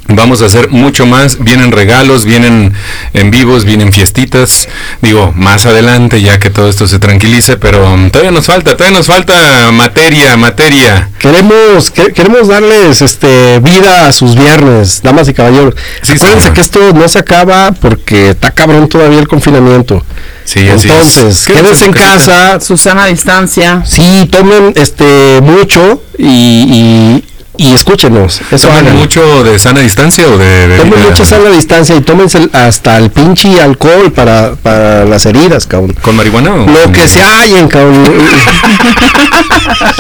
[0.08, 1.38] Vamos a hacer mucho más.
[1.40, 2.72] Vienen regalos, vienen
[3.12, 4.68] en vivos, vienen fiestitas.
[5.02, 8.98] Digo, más adelante, ya que todo esto se tranquilice, pero um, todavía nos falta, todavía
[8.98, 11.10] nos falta materia, materia.
[11.18, 15.74] Queremos, que- queremos darles este vida a sus viernes, damas y caballeros.
[16.02, 16.54] Sí, Acuérdense señor.
[16.54, 20.04] que esto no se acaba porque está cabrón todavía el confinamiento.
[20.44, 21.16] Sí, así es.
[21.18, 23.82] Entonces, quédense en casa, Susana a distancia.
[23.84, 27.24] sí, tomen este mucho y, y,
[27.58, 28.40] y escúchenos.
[28.50, 28.96] Eso ¿Toman hagan.
[28.98, 33.10] mucho de sana distancia o de Tomen mucha sana distancia y tómense el- hasta el
[33.10, 35.94] pinche alcohol para, para las heridas, cabrón.
[36.02, 38.04] ¿Con marihuana o Lo que se hallen, cabrón.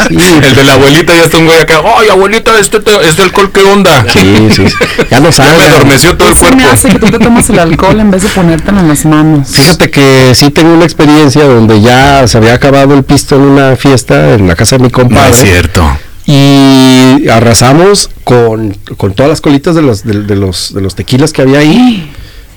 [0.08, 1.80] Sí, El de la abuelita ya está un güey acá.
[1.98, 4.04] ¡Ay, abuelita, este, este alcohol qué onda!
[4.12, 4.74] Sí, sí, sí.
[5.10, 5.56] Ya no Ya salgan.
[5.58, 6.72] me adormeció todo el Se me cuerpo.
[6.72, 9.48] hace que tú te tomas el alcohol en vez de ponértelo en las manos.
[9.50, 13.76] Fíjate que sí tengo una experiencia donde ya se había acabado el pisto en una
[13.76, 15.30] fiesta en la casa de mi No compadre.
[15.30, 15.98] es cierto.
[16.26, 21.32] Y arrasamos con, con todas las colitas de los, de, de los, de los tequilas
[21.32, 22.12] que había ahí.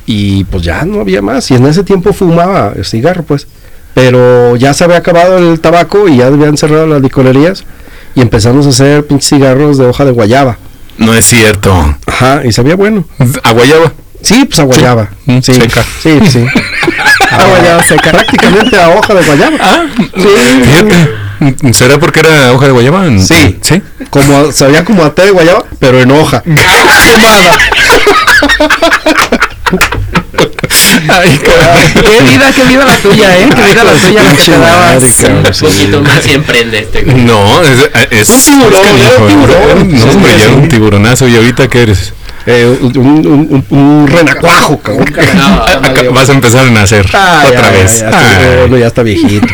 [0.05, 1.51] Y pues ya no había más.
[1.51, 3.47] Y en ese tiempo fumaba el cigarro, pues.
[3.93, 7.63] Pero ya se había acabado el tabaco y ya habían cerrado las licorerías.
[8.15, 10.57] Y empezamos a hacer pinches cigarros de hoja de guayaba.
[10.97, 11.95] No es cierto.
[12.07, 13.05] Ajá, y sabía bueno.
[13.43, 13.93] A guayaba.
[14.21, 15.09] Sí, pues a guayaba.
[15.25, 15.85] Sí, seca.
[16.01, 16.45] sí, sí.
[17.31, 18.11] A guayaba seca.
[18.11, 19.57] Prácticamente a hoja de guayaba.
[19.61, 21.28] Ah, Fíjate.
[21.73, 23.05] ¿Será porque era hoja de guayaba?
[23.19, 23.57] Sí.
[23.61, 23.81] ¿Sí?
[24.09, 26.41] Como, sabía como a té de guayaba, pero en hoja.
[26.43, 27.57] Quemada.
[31.11, 31.39] Ay.
[31.39, 33.49] Qué vida, qué vida la tuya, ¿eh?
[33.55, 35.23] Qué vida la tuya la que te dabas.
[35.23, 37.01] Un poquito más y emprende este.
[37.03, 37.17] güey.
[37.17, 39.91] No, es, es Un tiburón, es era tiburón.
[39.91, 40.51] No, hombre, ya sí.
[40.53, 41.27] un tiburonazo.
[41.27, 42.13] ¿Y ahorita qué eres?
[42.45, 45.13] Eh, un, un, un, un renacuajo, cabrón.
[45.35, 48.03] No, Acá vas a empezar a nacer Ay, otra vez.
[48.79, 49.47] ya está viejito.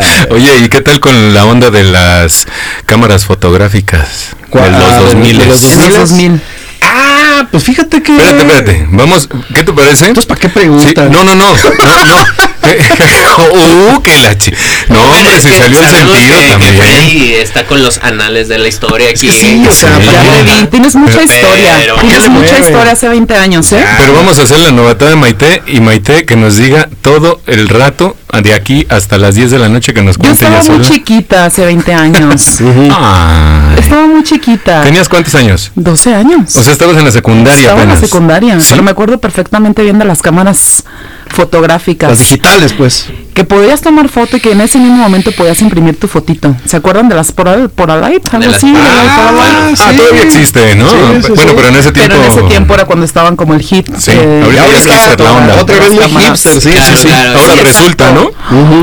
[0.30, 2.46] Oye, ¿y qué tal con la onda de las
[2.86, 4.30] cámaras fotográficas?
[4.50, 4.72] ¿Cuál?
[4.72, 5.38] De los Ah, de- 2000.
[5.38, 6.40] de los En los 2000.
[6.82, 7.13] Ah,
[7.50, 8.12] pues fíjate que.
[8.12, 8.86] Espérate, espérate.
[8.90, 10.06] Vamos, ¿qué te parece?
[10.06, 11.10] Entonces, ¿para qué Sí, preguntas?
[11.10, 12.26] no, no, no, no, no.
[13.94, 14.52] uh, que la chi-
[14.88, 16.74] No, hombre, que salió el sentido que- que también.
[16.76, 19.30] Freddy está con los anales de la historia aquí.
[19.30, 20.08] sí, o sea, Sí.
[20.10, 20.66] Ya le vi.
[20.68, 21.78] Tienes mucha Pero- historia.
[21.80, 22.60] ¿qué Tienes mucha mueve?
[22.60, 23.84] historia hace 20 años, ¿eh?
[23.98, 27.68] Pero vamos a hacer la novatada de Maite y Maite que nos diga todo el
[27.68, 30.72] rato de aquí hasta las 10 de la noche que nos Yo cuente estaba ella
[30.72, 30.94] muy sola.
[30.96, 32.60] chiquita hace 20 años.
[33.78, 34.82] Estaba muy chiquita.
[34.82, 35.70] ¿Tenías cuántos años?
[35.74, 36.56] 12 años.
[36.56, 38.66] O sea, estabas en la secundaria Estaba en la secundaria, Sí.
[38.70, 40.84] pero me acuerdo perfectamente bien de las cámaras
[41.28, 42.10] fotográficas.
[42.10, 43.06] Las digitales, pues.
[43.34, 46.54] Que podías tomar foto y que en ese mismo momento podías imprimir tu fotito.
[46.66, 48.20] ¿Se acuerdan de las Polar- Polaroid?
[48.32, 48.72] Algo así.
[48.72, 49.76] Polaroid.
[49.80, 50.88] Ah, todavía existe, ¿no?
[50.88, 51.52] Sí, sí, bueno, sí.
[51.56, 52.14] pero en ese tiempo.
[52.14, 53.88] Pero en ese tiempo era cuando estaban como el hit.
[53.98, 55.60] Sí, eh, ahorita ya es está la onda.
[55.60, 57.08] otra vez muy hipster, sí, Claro, sí, sí.
[57.08, 57.38] claro.
[57.40, 58.30] Ahora Sí, resulta, ¿no?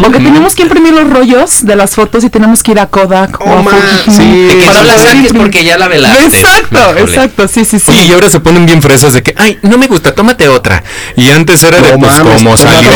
[0.01, 3.39] Porque teníamos que imprimir los rollos de las fotos y tenemos que ir a Kodak
[3.39, 4.47] o Oh, a ma, Fujifilm sí.
[4.59, 5.41] Que para no la poder saques imprimir.
[5.41, 6.25] porque ya la velaste.
[6.25, 7.91] Exacto, exacto, sí, sí, sí.
[7.91, 10.83] Oye, y ahora se ponen bien fresas de que, ay, no me gusta, tómate otra.
[11.15, 12.91] Y antes era de, pues, como salió,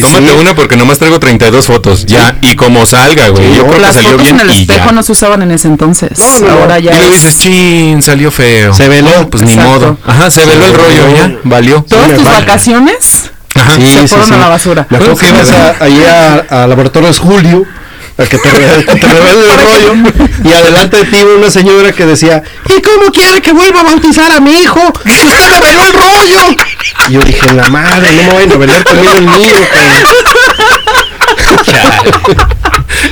[0.00, 2.06] Tómate una porque nomás traigo 32 fotos.
[2.06, 3.48] Ya, y como salga, güey.
[3.50, 4.92] Sí, Yo creo que Las salió fotos bien en el y espejo ya.
[4.92, 6.18] no se usaban en ese entonces.
[6.18, 6.52] No, no, no.
[6.62, 8.72] Ahora Y ya luego es- dices, chin, salió feo.
[8.74, 9.10] Se veló.
[9.10, 9.70] No, pues ni Exacto.
[9.80, 9.98] modo.
[10.06, 11.84] Ajá, se veló el rollo, ya, valió.
[11.88, 12.40] Todas Sí, tus vale.
[12.40, 13.74] vacaciones Ajá.
[13.76, 14.34] Sí, se fueron sí.
[14.34, 14.86] a la basura.
[14.90, 17.64] Me acuerdo que ibas a, ahí a, a Laboratorios Julio
[18.18, 20.12] a que te, re- que te revele el rollo
[20.44, 23.84] y adelante de ti iba una señora que decía ¿y cómo quiere que vuelva a
[23.84, 24.78] bautizar a mi hijo?
[25.04, 26.56] ¡Si usted reveló el rollo!
[27.08, 30.04] Y yo dije, la madre, no me voy a revelar conmigo el mío, cabrón".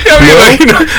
[0.05, 0.77] Ya me imagino.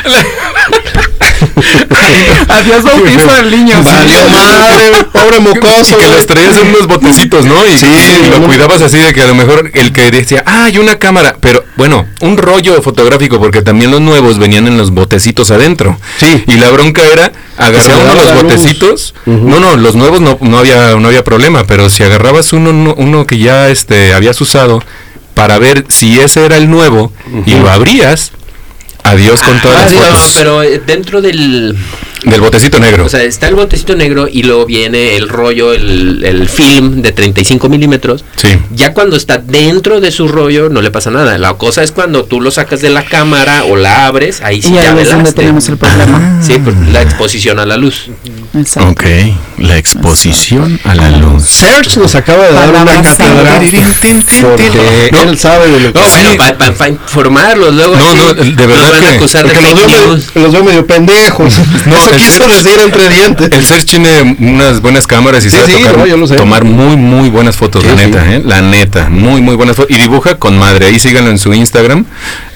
[2.82, 3.82] Bautizo del niño.
[3.82, 5.96] Valió madre, pobre Y mocoso.
[5.96, 6.16] que güey.
[6.16, 7.66] los traías en unos botecitos, ¿no?
[7.66, 7.86] Y Sí,
[8.30, 11.36] lo cuidabas así de que a lo mejor el que decía, ah, hay una cámara,
[11.40, 15.98] pero bueno, un rollo fotográfico, porque también los nuevos venían en los botecitos adentro.
[16.18, 16.44] Sí.
[16.46, 19.14] Y la bronca era agarrar uno daba de los botecitos.
[19.26, 22.94] No, no, los nuevos no, no había, no había problema, pero si agarrabas uno, uno,
[22.96, 24.82] uno que ya este, habías usado
[25.34, 27.12] para ver si ese era el nuevo
[27.46, 28.32] y lo abrías,
[29.04, 31.76] adiós con todas las Ah, no, fotos pero eh, dentro del.
[32.24, 33.06] del botecito negro.
[33.06, 37.12] O sea, está el botecito negro y luego viene el rollo, el, el film de
[37.12, 38.24] 35 milímetros.
[38.36, 38.48] sí.
[38.72, 41.38] Ya cuando está dentro de su rollo no le pasa nada.
[41.38, 44.68] La cosa es cuando tú lo sacas de la cámara o la abres, ahí sí
[44.70, 46.40] Y ya ahí es donde tenemos el problema.
[46.42, 48.10] Sí, por la exposición a la luz.
[48.52, 48.90] Exacto.
[48.90, 49.04] Ok,
[49.58, 51.44] la exposición a la luz.
[51.48, 55.22] Serge nos acaba de dar una cátedra porque No.
[55.22, 56.36] él sabe de lo que No, Sí.
[56.36, 59.86] bueno, para informarlos, luego No, no, de nos verdad van a que- de los veo,
[59.86, 59.86] news.
[60.34, 61.54] medio, los veo medio pendejos.
[61.86, 63.48] No, Eso el quiso Serge- decir entre dientes.
[63.52, 66.34] El Serge tiene unas buenas cámaras y Sí, sabe sí, tocar- no, yo lo sé.
[66.34, 68.06] tomar muy, muy buenas fotos, Sí, la sí.
[68.06, 68.42] neta, ¿eh?
[68.44, 69.96] La neta, muy, muy buenas fotos.
[69.96, 70.86] Y dibuja con madre.
[70.86, 72.04] Ahí síganlo en su Instagram.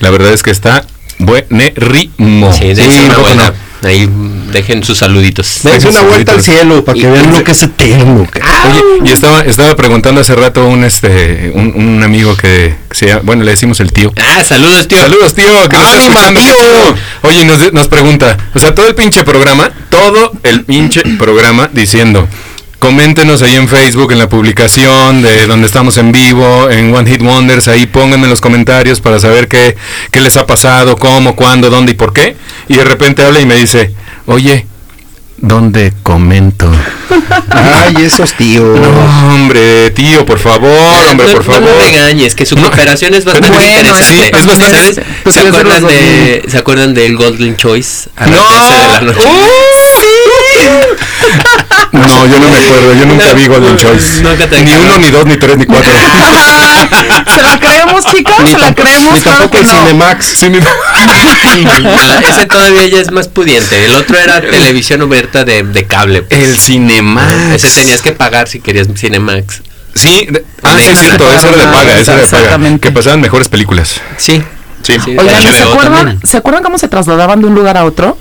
[0.00, 0.84] La verdad es que está
[1.18, 2.52] buenerrimo.
[2.52, 3.48] Sí, dense Sí, una ¿cómo buena.
[3.50, 3.88] no?
[3.88, 4.08] Ahí
[4.54, 5.60] dejen sus saluditos.
[5.62, 8.26] Dense una vuelta al cielo para que Y- vean lo que es eterno.
[8.70, 13.20] Oye, y estaba, estaba preguntando hace rato un este un, un amigo que se llama-
[13.24, 14.12] bueno, le decimos el tío.
[14.16, 14.98] Ah, saludos, tío.
[14.98, 15.68] Saludos, tío.
[15.68, 16.94] Que nos está ¡Ánima, escuchando, tío!
[17.22, 21.68] Oye, y nos, nos pregunta, o sea, todo el pinche programa, todo el pinche programa
[21.72, 22.26] diciendo,
[22.78, 27.22] coméntenos ahí en Facebook, en la publicación de donde estamos en vivo, en One Hit
[27.22, 29.76] Wonders, ahí pónganme en los comentarios para saber qué,
[30.10, 32.36] qué les ha pasado, cómo, cuándo, dónde y por qué.
[32.68, 33.92] Y de repente habla y me dice,
[34.26, 34.66] oye,
[35.38, 36.70] ¿dónde comento?
[37.50, 38.78] Ay, esos tíos.
[38.80, 40.70] No, hombre, tío, por favor,
[41.10, 41.60] hombre, no, por favor.
[41.62, 42.62] No lo regañes, que su No.
[42.62, 44.04] cooperación es bastante Bueno, interesante.
[44.04, 45.00] sí, es bastante- ¿Sabes?
[45.22, 48.42] Pues ¿Se, ser acuerdan de, ¿Se acuerdan del Golden Choice a las No.
[48.42, 49.20] 12 de la noche?
[51.92, 54.22] No, yo no me acuerdo, yo nunca No, vi Golden no, Choice.
[54.22, 55.90] nunca te ni uno, ni dos, ni tres, ni cuatro.
[57.34, 58.34] ¿Se la creemos, chicas?
[58.50, 59.14] ¿Se la creemos?
[59.14, 59.70] Ni tampoco el no.
[59.86, 60.42] Cinemax.
[60.50, 60.58] Ni-
[62.28, 63.84] ese todavía ya es más pudiente.
[63.84, 66.22] El otro era televisión abierta de, de cable.
[66.22, 66.40] pues.
[66.40, 67.32] El Cinemax.
[67.64, 69.62] Ese tenías que pagar si querías Cinemax.
[69.94, 70.26] Sí,
[70.64, 72.78] ah, sí, es cierto, ese era de paga, ese era de paga.
[72.80, 74.00] Que pasaban mejores películas.
[74.16, 74.42] Sí.
[74.82, 74.96] Sí.
[75.02, 75.16] Sí.
[75.16, 76.20] Oigan, ¿se acuerdan.
[76.24, 78.18] ¿se acuerdan cómo se trasladaban de un lugar a otro?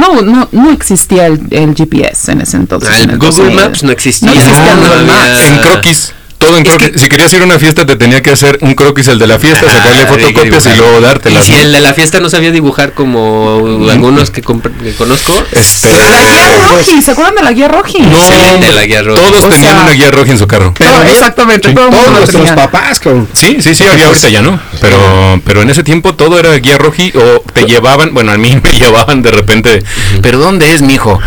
[0.00, 2.88] No, no, no existía el, el GPS en ese entonces.
[2.92, 3.54] Ah, en el el Google 2000.
[3.56, 4.28] Maps no existía.
[4.30, 5.40] No existía no Google había- Maps.
[5.48, 6.14] En croquis.
[6.40, 6.90] Todo en Es croquis.
[6.92, 9.26] que- Si querías ir a una fiesta, te tenía que hacer un croquis el de
[9.26, 11.42] la fiesta, sacarle Ah, fotocopias y luego dártelas.
[11.42, 11.58] Y si ¿no?
[11.58, 13.58] el de la fiesta no sabía dibujar como
[13.90, 17.98] algunos que, que conozco, Este, La guía Roji, ¿se acuerdan de la guía Roji?
[18.00, 19.20] no, Excelente la guía roja.
[19.22, 20.74] todos O tenían sea- una guía roja en su carro.
[20.78, 22.56] Pero No, exactamente, sí, todo el mundo todos nuestros tenía.
[22.56, 23.28] papás, cabrón.
[23.34, 24.58] Sí, sí, sí, había ahorita ya no.
[24.80, 28.58] Pero, pero en ese tiempo todo era guía roji o te llevaban, bueno, a mí
[28.64, 29.82] me llevaban de repente.
[30.22, 31.20] ¿Pero dónde es, mijo?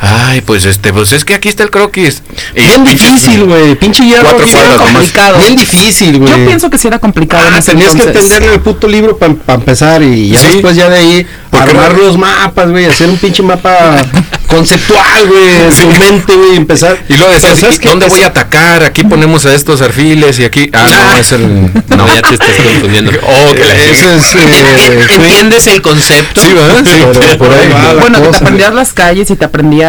[0.00, 2.22] Ay, pues este, pues es que aquí está el croquis.
[2.54, 3.74] Bien difícil, güey.
[3.76, 4.24] Pinche hierro.
[4.30, 5.38] Cuatro cuadras complicado.
[5.38, 6.30] Bien difícil, güey.
[6.40, 9.32] Yo pienso que sí era complicado en Ah, tenías que entenderle el puto libro para
[9.54, 10.46] empezar y ya Sí.
[10.52, 13.96] después ya de ahí armar no- los mapas, güey, hacer un pinche mapa
[14.48, 16.98] conceptual, güey, en tu mente, güey, empezar.
[17.08, 17.80] Y luego decías, ¿sabes.
[17.80, 18.82] ¿dónde voy a atacar?
[18.84, 20.70] Aquí ponemos a estos arfiles y aquí.
[20.72, 21.70] Ah, no, es el.
[21.94, 23.12] No, ya te estás confundiendo.
[23.26, 26.40] Oh, que la Ese es, eh, ¿Entiendes el concepto?
[26.40, 26.82] Sí, ¿verdad?
[26.84, 29.83] Sí, por ahí va la Bueno, que te aprendías las calles y te aprendías.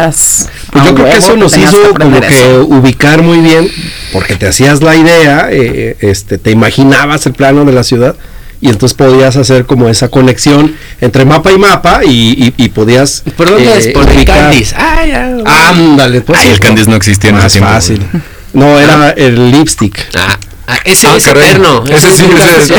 [0.72, 2.66] Pues yo creo que eso nos hizo que como que eso.
[2.66, 3.68] ubicar muy bien,
[4.12, 8.14] porque te hacías la idea, eh, este, te imaginabas el plano de la ciudad
[8.60, 13.22] y entonces podías hacer como esa conexión entre mapa y mapa y, y- y podías
[13.36, 13.88] ¿Por dónde eh, es?
[13.88, 14.74] Por el Candice.
[14.78, 15.36] Ah, ya.
[15.70, 16.38] Ándale, pues.
[16.40, 17.70] Ay, el Candice no existía en ese Más tiempo.
[17.70, 18.22] fácil.
[18.54, 19.98] No, era el lipstick.
[20.16, 21.44] Ah, ah, ese Ah, es caray.
[21.50, 21.84] eterno.
[21.88, 22.74] Ese sí, ese- sí,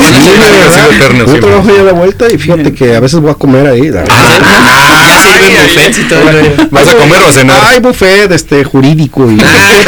[0.96, 3.90] eterno, Yo trabajo ya la vuelta y fíjate que a veces voy a comer ahí.
[3.90, 4.04] la.
[4.10, 5.36] Ah.
[6.72, 7.64] ¿Vas a comer o a cenar?
[7.66, 9.44] Hay buffet este jurídico y ¿Qué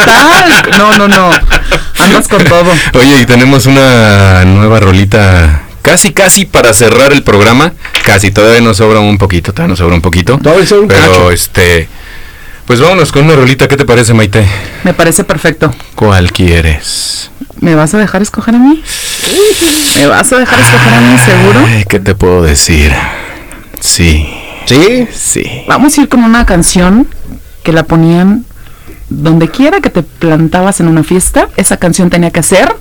[0.06, 0.78] tal?
[0.78, 1.30] No, no, no.
[1.98, 2.72] Andas con todo.
[2.94, 5.64] Oye, y tenemos una nueva rolita.
[5.82, 7.74] Casi, casi para cerrar el programa.
[8.06, 10.38] Casi, todavía nos sobra un poquito, todavía nos sobra un poquito.
[10.38, 11.32] Todavía sobra un Pero cacho.
[11.32, 11.88] este.
[12.70, 13.68] Pues vámonos con una rolita.
[13.68, 14.46] ¿Qué te parece, Maite?
[14.84, 15.74] Me parece perfecto.
[15.96, 17.32] ¿Cuál quieres?
[17.62, 18.84] ¿Me vas a dejar escoger a mí?
[19.96, 21.66] ¿Me vas a dejar escoger a mí, seguro?
[21.66, 22.94] Ay, ¿Qué te puedo decir?
[23.80, 24.30] Sí,
[24.66, 25.64] sí, sí.
[25.68, 27.08] Vamos a ir con una canción
[27.64, 28.46] que la ponían
[29.10, 31.50] donde quiera que te plantabas en una fiesta.
[31.58, 32.76] Esa canción tenía que ser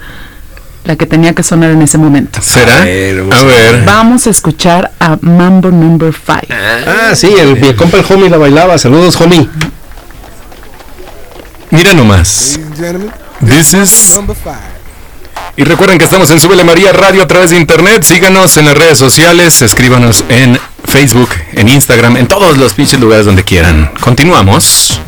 [0.84, 2.40] la que tenía que sonar en ese momento.
[2.42, 2.82] ¿Será?
[2.82, 3.84] A ver, A ver.
[3.84, 6.40] Vamos a escuchar a Mambo Number 5.
[6.50, 8.78] Ah, sí, el, mi compa el homie la bailaba.
[8.78, 9.48] Saludos, homie.
[11.78, 12.58] Mira nomás.
[13.38, 14.18] This is
[15.56, 18.02] Y recuerden que estamos en Súbele María Radio a través de internet.
[18.02, 23.26] Síganos en las redes sociales, escríbanos en Facebook, en Instagram, en todos los pinches lugares
[23.26, 23.92] donde quieran.
[24.00, 25.00] Continuamos.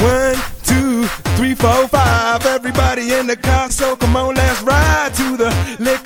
[0.00, 0.34] One,
[0.66, 2.44] two, three, four, five.
[2.44, 5.54] Everybody in the car, so come on, let's ride to the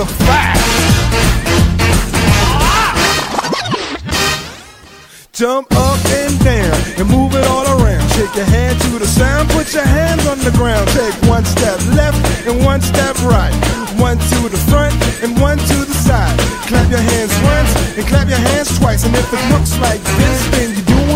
[0.00, 0.14] Number.
[5.32, 8.08] Jump up and down and move it all around.
[8.12, 10.88] Shake your hand to the sound, put your hands on the ground.
[10.96, 13.52] Take one step left and one step right.
[14.00, 16.38] One to the front and one to the side.
[16.68, 19.04] Clap your hands once and clap your hands twice.
[19.04, 20.79] And if it looks like this, then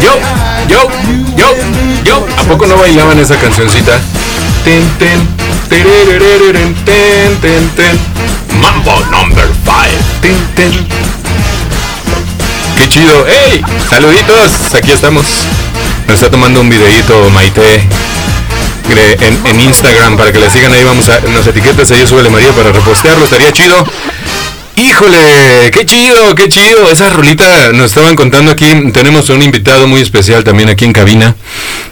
[0.00, 0.12] Yo,
[0.68, 0.88] yo,
[1.36, 1.54] yo,
[2.04, 3.98] yo, ¿A poco no bailaban esa cancioncita?
[4.64, 5.26] Ten, ten,
[6.84, 7.98] ten, ten, ten.
[8.60, 9.96] Mambo number five.
[10.20, 10.72] Ten, ten.
[12.76, 13.26] Qué chido.
[13.26, 13.62] ¡Ey!
[13.88, 14.74] Saluditos.
[14.74, 15.24] Aquí estamos.
[16.06, 17.88] Nos está tomando un videíto Maite
[19.20, 20.84] en, Instagram para que le sigan ahí.
[20.84, 23.24] Vamos a nos etiquetas ahí sube María para repostearlo.
[23.24, 23.84] Estaría chido.
[24.76, 26.90] Híjole, qué chido, qué chido.
[26.90, 28.66] Esa rolita nos estaban contando aquí.
[28.92, 31.34] Tenemos un invitado muy especial también aquí en cabina.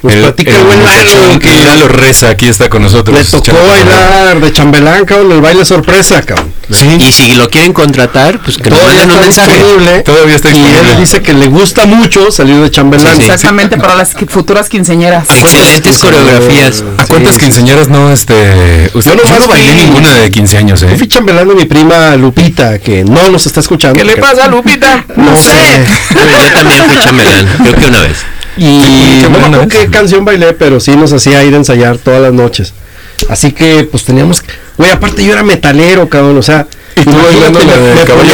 [0.02, 3.18] Nos platica el buen Lalo, que- Lalo Reza, aquí está con nosotros.
[3.18, 6.53] Le tocó bailar de chambelán, cabrón, el baile sorpresa, cabrón.
[6.70, 6.86] Sí.
[6.98, 9.58] Y si lo quieren contratar, pues que Todavía manden un está mensaje.
[9.64, 10.02] disponible.
[10.02, 13.16] Todavía está Y él dice que le gusta mucho salir de chambelán.
[13.16, 13.30] Sí, sí.
[13.30, 15.28] Exactamente, para las futuras quinceñeras.
[15.30, 16.84] Excelentes coreografías.
[16.98, 20.80] ¿A cuántas quinceañeras no este usted, Yo yo, no bailé fui- ninguna de 15 años,
[20.80, 20.96] Yo eh?
[20.96, 23.98] fui chambelán de mi prima Lupita, que no nos está escuchando.
[23.98, 25.04] ¿Qué le pasa, Lupita?
[25.16, 25.84] No sé.
[26.10, 28.16] Yo también fui chambelán, creo que una vez.
[28.56, 32.22] Y no me acuerdo qué canción bailé, pero sí nos hacía ir a ensayar todas
[32.22, 32.72] las noches.
[33.28, 34.42] Así que, pues teníamos.
[34.76, 36.66] Güey, aparte yo era metalero, cabrón, o sea.
[36.96, 38.32] Y tú imagínate, bailando la de Caballo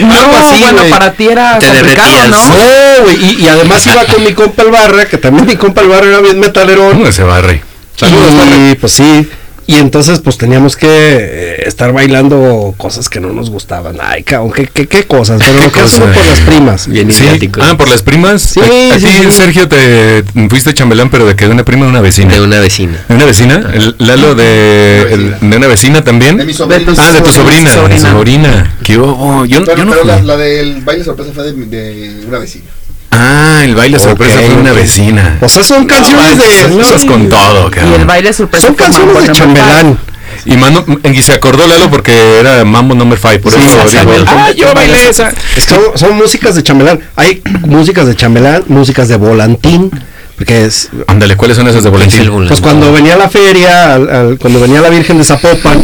[0.00, 2.28] No, así, bueno, para ti era Te complicado, derretías.
[2.30, 2.38] ¿no?
[2.56, 5.82] No, güey, y, y además iba con mi compa el Barra, que también mi compa
[5.82, 6.88] el Barra era bien metalero.
[6.90, 7.62] ¿Cómo se barre?
[7.96, 8.76] Saludos, y Barre.
[8.80, 9.28] pues sí.
[9.68, 13.96] Y entonces pues teníamos que eh, estar bailando cosas que no nos gustaban.
[14.00, 15.40] Ay, cabrón, qué, qué, qué cosas.
[15.44, 15.98] Pero ¿Qué lo que cosa?
[16.12, 16.86] por las primas.
[16.86, 17.24] Bien Sí.
[17.60, 18.42] Ah, por las primas.
[18.42, 19.06] Sí, a, a sí.
[19.32, 22.32] Sergio, te fuiste chambelán, pero de que de una prima de una vecina.
[22.34, 23.04] De una vecina.
[23.08, 23.70] ¿De una vecina?
[23.74, 26.36] El Lalo de, el- de una vecina también.
[26.36, 26.92] De mi sobrina.
[26.98, 28.10] Ah, de tu sobrina, de tu Sobrina.
[28.12, 28.76] sobrina.
[28.84, 29.44] ¿Qué hubo?
[29.46, 30.26] Yo, Pero, yo no pero la, fui.
[30.26, 32.66] la del baile sorpresa fue de, de una vecina.
[33.10, 35.38] Ah, el baile sorpresa Ok, fue de una vecina.
[35.40, 36.42] O sea, son canciones No,
[36.76, 36.82] de.
[36.82, 38.06] Estás con todo, Y el cabrón.
[38.06, 39.98] baile sorpresa son canciones de chambelán.
[40.44, 43.96] Y, Mano- y se acordó Lalo porque era Mambo Number 5, por Sí, eso sí,
[44.26, 45.32] ah, yo bailé esa.
[45.66, 47.00] Son, son músicas de chambelán.
[47.16, 49.90] Hay músicas de chambelán, músicas de volantín.
[50.36, 50.90] Porque es.
[51.06, 52.30] Ándale, ¿cuáles son esas de Valentín?
[52.46, 55.82] Pues cuando venía la feria, al- al- cuando venía la Virgen de Zapopan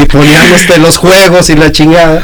[0.00, 2.20] y ponían este, los juegos y la chingada.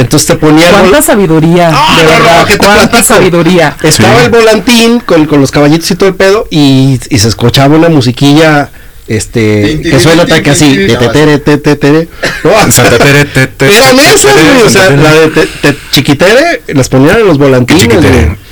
[0.00, 0.70] Entonces te ponían.
[0.72, 1.66] ¿Cuánta sabiduría?
[1.68, 3.14] de no, verdad, no, ¿qué te cuánta platico?
[3.14, 3.76] sabiduría.
[3.82, 4.24] Estaba Sí.
[4.24, 7.88] el volantín con, con los caballitos y todo el pedo y, y se escuchaba una
[7.88, 8.70] musiquilla
[9.08, 12.08] este que suena tin, que así tin, te, te, tere, te, te, tere.
[12.44, 17.36] No, eran esas, güey, o sea, la de te, te- chiquitere las ponían en los
[17.36, 17.88] volantines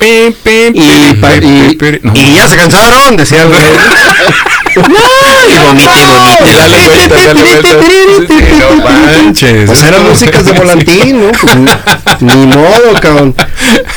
[0.01, 1.77] y,
[2.19, 3.61] y, ya se cansaron decía el güey
[5.49, 6.53] Y vomite, vomite.
[6.57, 7.69] Dale vuelta, dale vuelta.
[8.27, 9.65] Sí, no manches.
[9.67, 11.55] pues eran músicas de volantín no pues,
[12.21, 13.35] ni, modo cabrón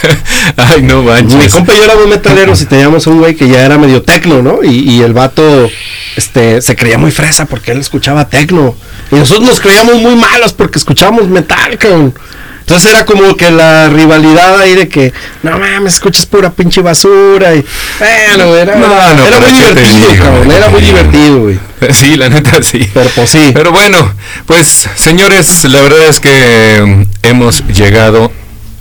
[0.57, 1.53] Ay, no mi manches.
[1.53, 4.63] compa y yo éramos metaleros y teníamos un güey que ya era medio tecno, ¿no?
[4.63, 5.71] Y, y el vato
[6.17, 8.75] este, se creía muy fresa porque él escuchaba tecno.
[9.11, 12.15] Y nosotros nos creíamos muy malos porque escuchábamos metal, cabrón.
[12.63, 15.13] Entonces era como que la rivalidad ahí de que,
[15.43, 17.55] no mames, escuchas pura pinche basura.
[17.55, 17.65] Y,
[17.99, 20.25] bueno, era, No, no, era muy ¿qué te divertido, digo?
[20.25, 20.51] cabrón.
[20.53, 21.59] Era muy divertido, güey.
[21.93, 22.89] Sí, la neta sí.
[22.95, 23.51] Pero pues sí.
[23.53, 24.15] Pero bueno,
[24.47, 28.31] pues señores, la verdad es que mm, hemos llegado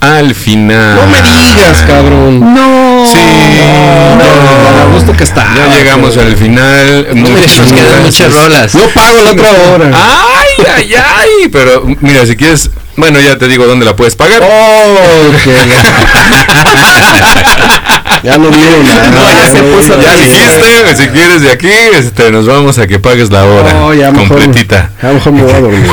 [0.00, 0.94] al final.
[0.96, 2.40] No me digas, cabrón.
[2.54, 3.04] No.
[3.06, 5.44] Sí, No, a gusto que está.
[5.54, 7.08] ya llegamos al final.
[7.14, 8.02] Muchas Nos quedan gracias.
[8.02, 8.72] muchas rolas.
[8.72, 9.90] Yo pago la otra hora.
[9.92, 11.48] Ay, ay, ay.
[11.50, 14.42] Pero mira, si quieres, bueno, ya te digo dónde la puedes pagar.
[14.42, 15.50] Oh, que
[18.22, 19.10] ya no vieron nada.
[19.10, 22.98] No, ya se puso Ya dijiste, si quieres de aquí, este, nos vamos a que
[22.98, 24.90] pagues la hora No, ya mejor, completita.
[25.02, 25.86] ya mejor me voy a dormir.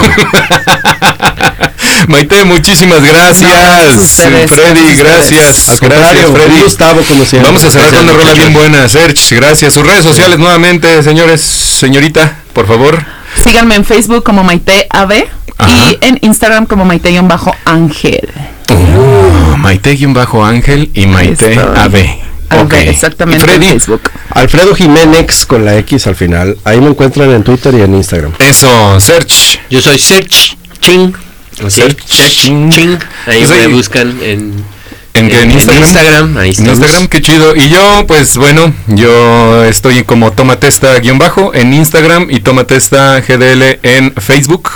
[2.08, 3.52] Maite, muchísimas gracias.
[3.52, 5.70] gracias a ustedes, Freddy, gracias gracias.
[5.70, 6.62] Al contrario, Gracias, Freddy.
[6.64, 7.52] Gustavo, como siempre.
[7.52, 9.36] Vamos a cerrar con una rola bien buena, Serge.
[9.36, 9.74] Gracias.
[9.74, 11.42] Sus redes sociales nuevamente, señores.
[11.42, 13.04] Señorita, por favor.
[13.44, 15.26] Síganme en Facebook como Maite AB
[15.60, 15.72] Ajá.
[15.92, 18.30] y en Instagram como Maite-Ángel.
[18.72, 21.58] Oh, Maite-Ángel y Maite Estoy.
[21.58, 21.96] AB.
[22.50, 22.74] AB, Ok.
[22.88, 23.66] exactamente Freddy.
[23.68, 24.10] en Facebook.
[24.32, 26.58] Alfredo Jiménez con la X al final.
[26.64, 28.34] Ahí me encuentran en Twitter y en Instagram.
[28.40, 29.60] Eso, Serge.
[29.70, 31.14] Yo soy Search Ching.
[31.56, 32.70] Sí, Search Search Ching.
[32.72, 32.98] Ching.
[33.28, 34.64] Ahí me ahí- buscan en,
[35.20, 35.42] ¿En, qué?
[35.42, 35.84] ¿En en Instagram?
[35.84, 36.68] Instagram, ahí En.
[36.68, 37.56] Instagram, qué chido.
[37.56, 43.80] Y yo, pues bueno, yo estoy como Tomatesta guion bajo en Instagram y Tomatesta GDL
[43.84, 44.70] en Facebook.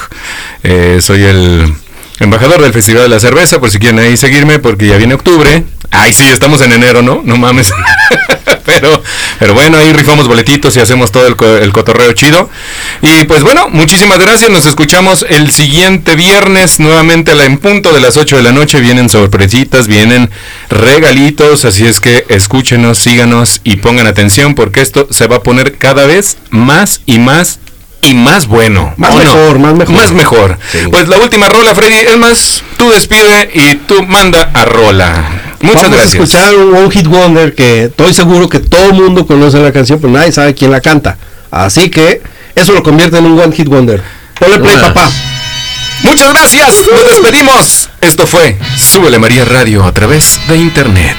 [0.63, 1.73] Eh, soy el
[2.19, 5.63] embajador del Festival de la Cerveza, por si quieren ahí seguirme, porque ya viene octubre.
[5.91, 7.21] Ay, sí, estamos en enero, ¿no?
[7.23, 7.71] No mames.
[8.65, 9.03] pero,
[9.39, 12.49] pero bueno, ahí rifamos boletitos y hacemos todo el, el cotorreo chido.
[13.01, 14.49] Y pues bueno, muchísimas gracias.
[14.49, 18.51] Nos escuchamos el siguiente viernes nuevamente a la en punto de las 8 de la
[18.51, 18.79] noche.
[18.79, 20.29] Vienen sorpresitas, vienen
[20.69, 21.65] regalitos.
[21.65, 26.05] Así es que escúchenos, síganos y pongan atención porque esto se va a poner cada
[26.05, 27.59] vez más y más
[28.03, 28.93] y más bueno.
[28.97, 29.23] Más ¿o no?
[29.23, 29.95] mejor, más mejor.
[29.95, 30.57] Más mejor.
[30.91, 31.99] Pues la última rola, Freddy.
[31.99, 35.23] Es más, tú despide y tú manda a rola.
[35.61, 36.15] Muchas Vamos gracias.
[36.15, 39.71] a escuchar un One Hit Wonder que estoy seguro que todo el mundo conoce la
[39.71, 41.17] canción, pero nadie sabe quién la canta.
[41.49, 42.21] Así que
[42.55, 44.03] eso lo convierte en un One Hit Wonder.
[44.37, 45.09] Ponle play, papá.
[46.01, 46.81] Muchas gracias.
[46.91, 47.89] Nos despedimos.
[48.01, 51.15] Esto fue Súbele María Radio a través de internet.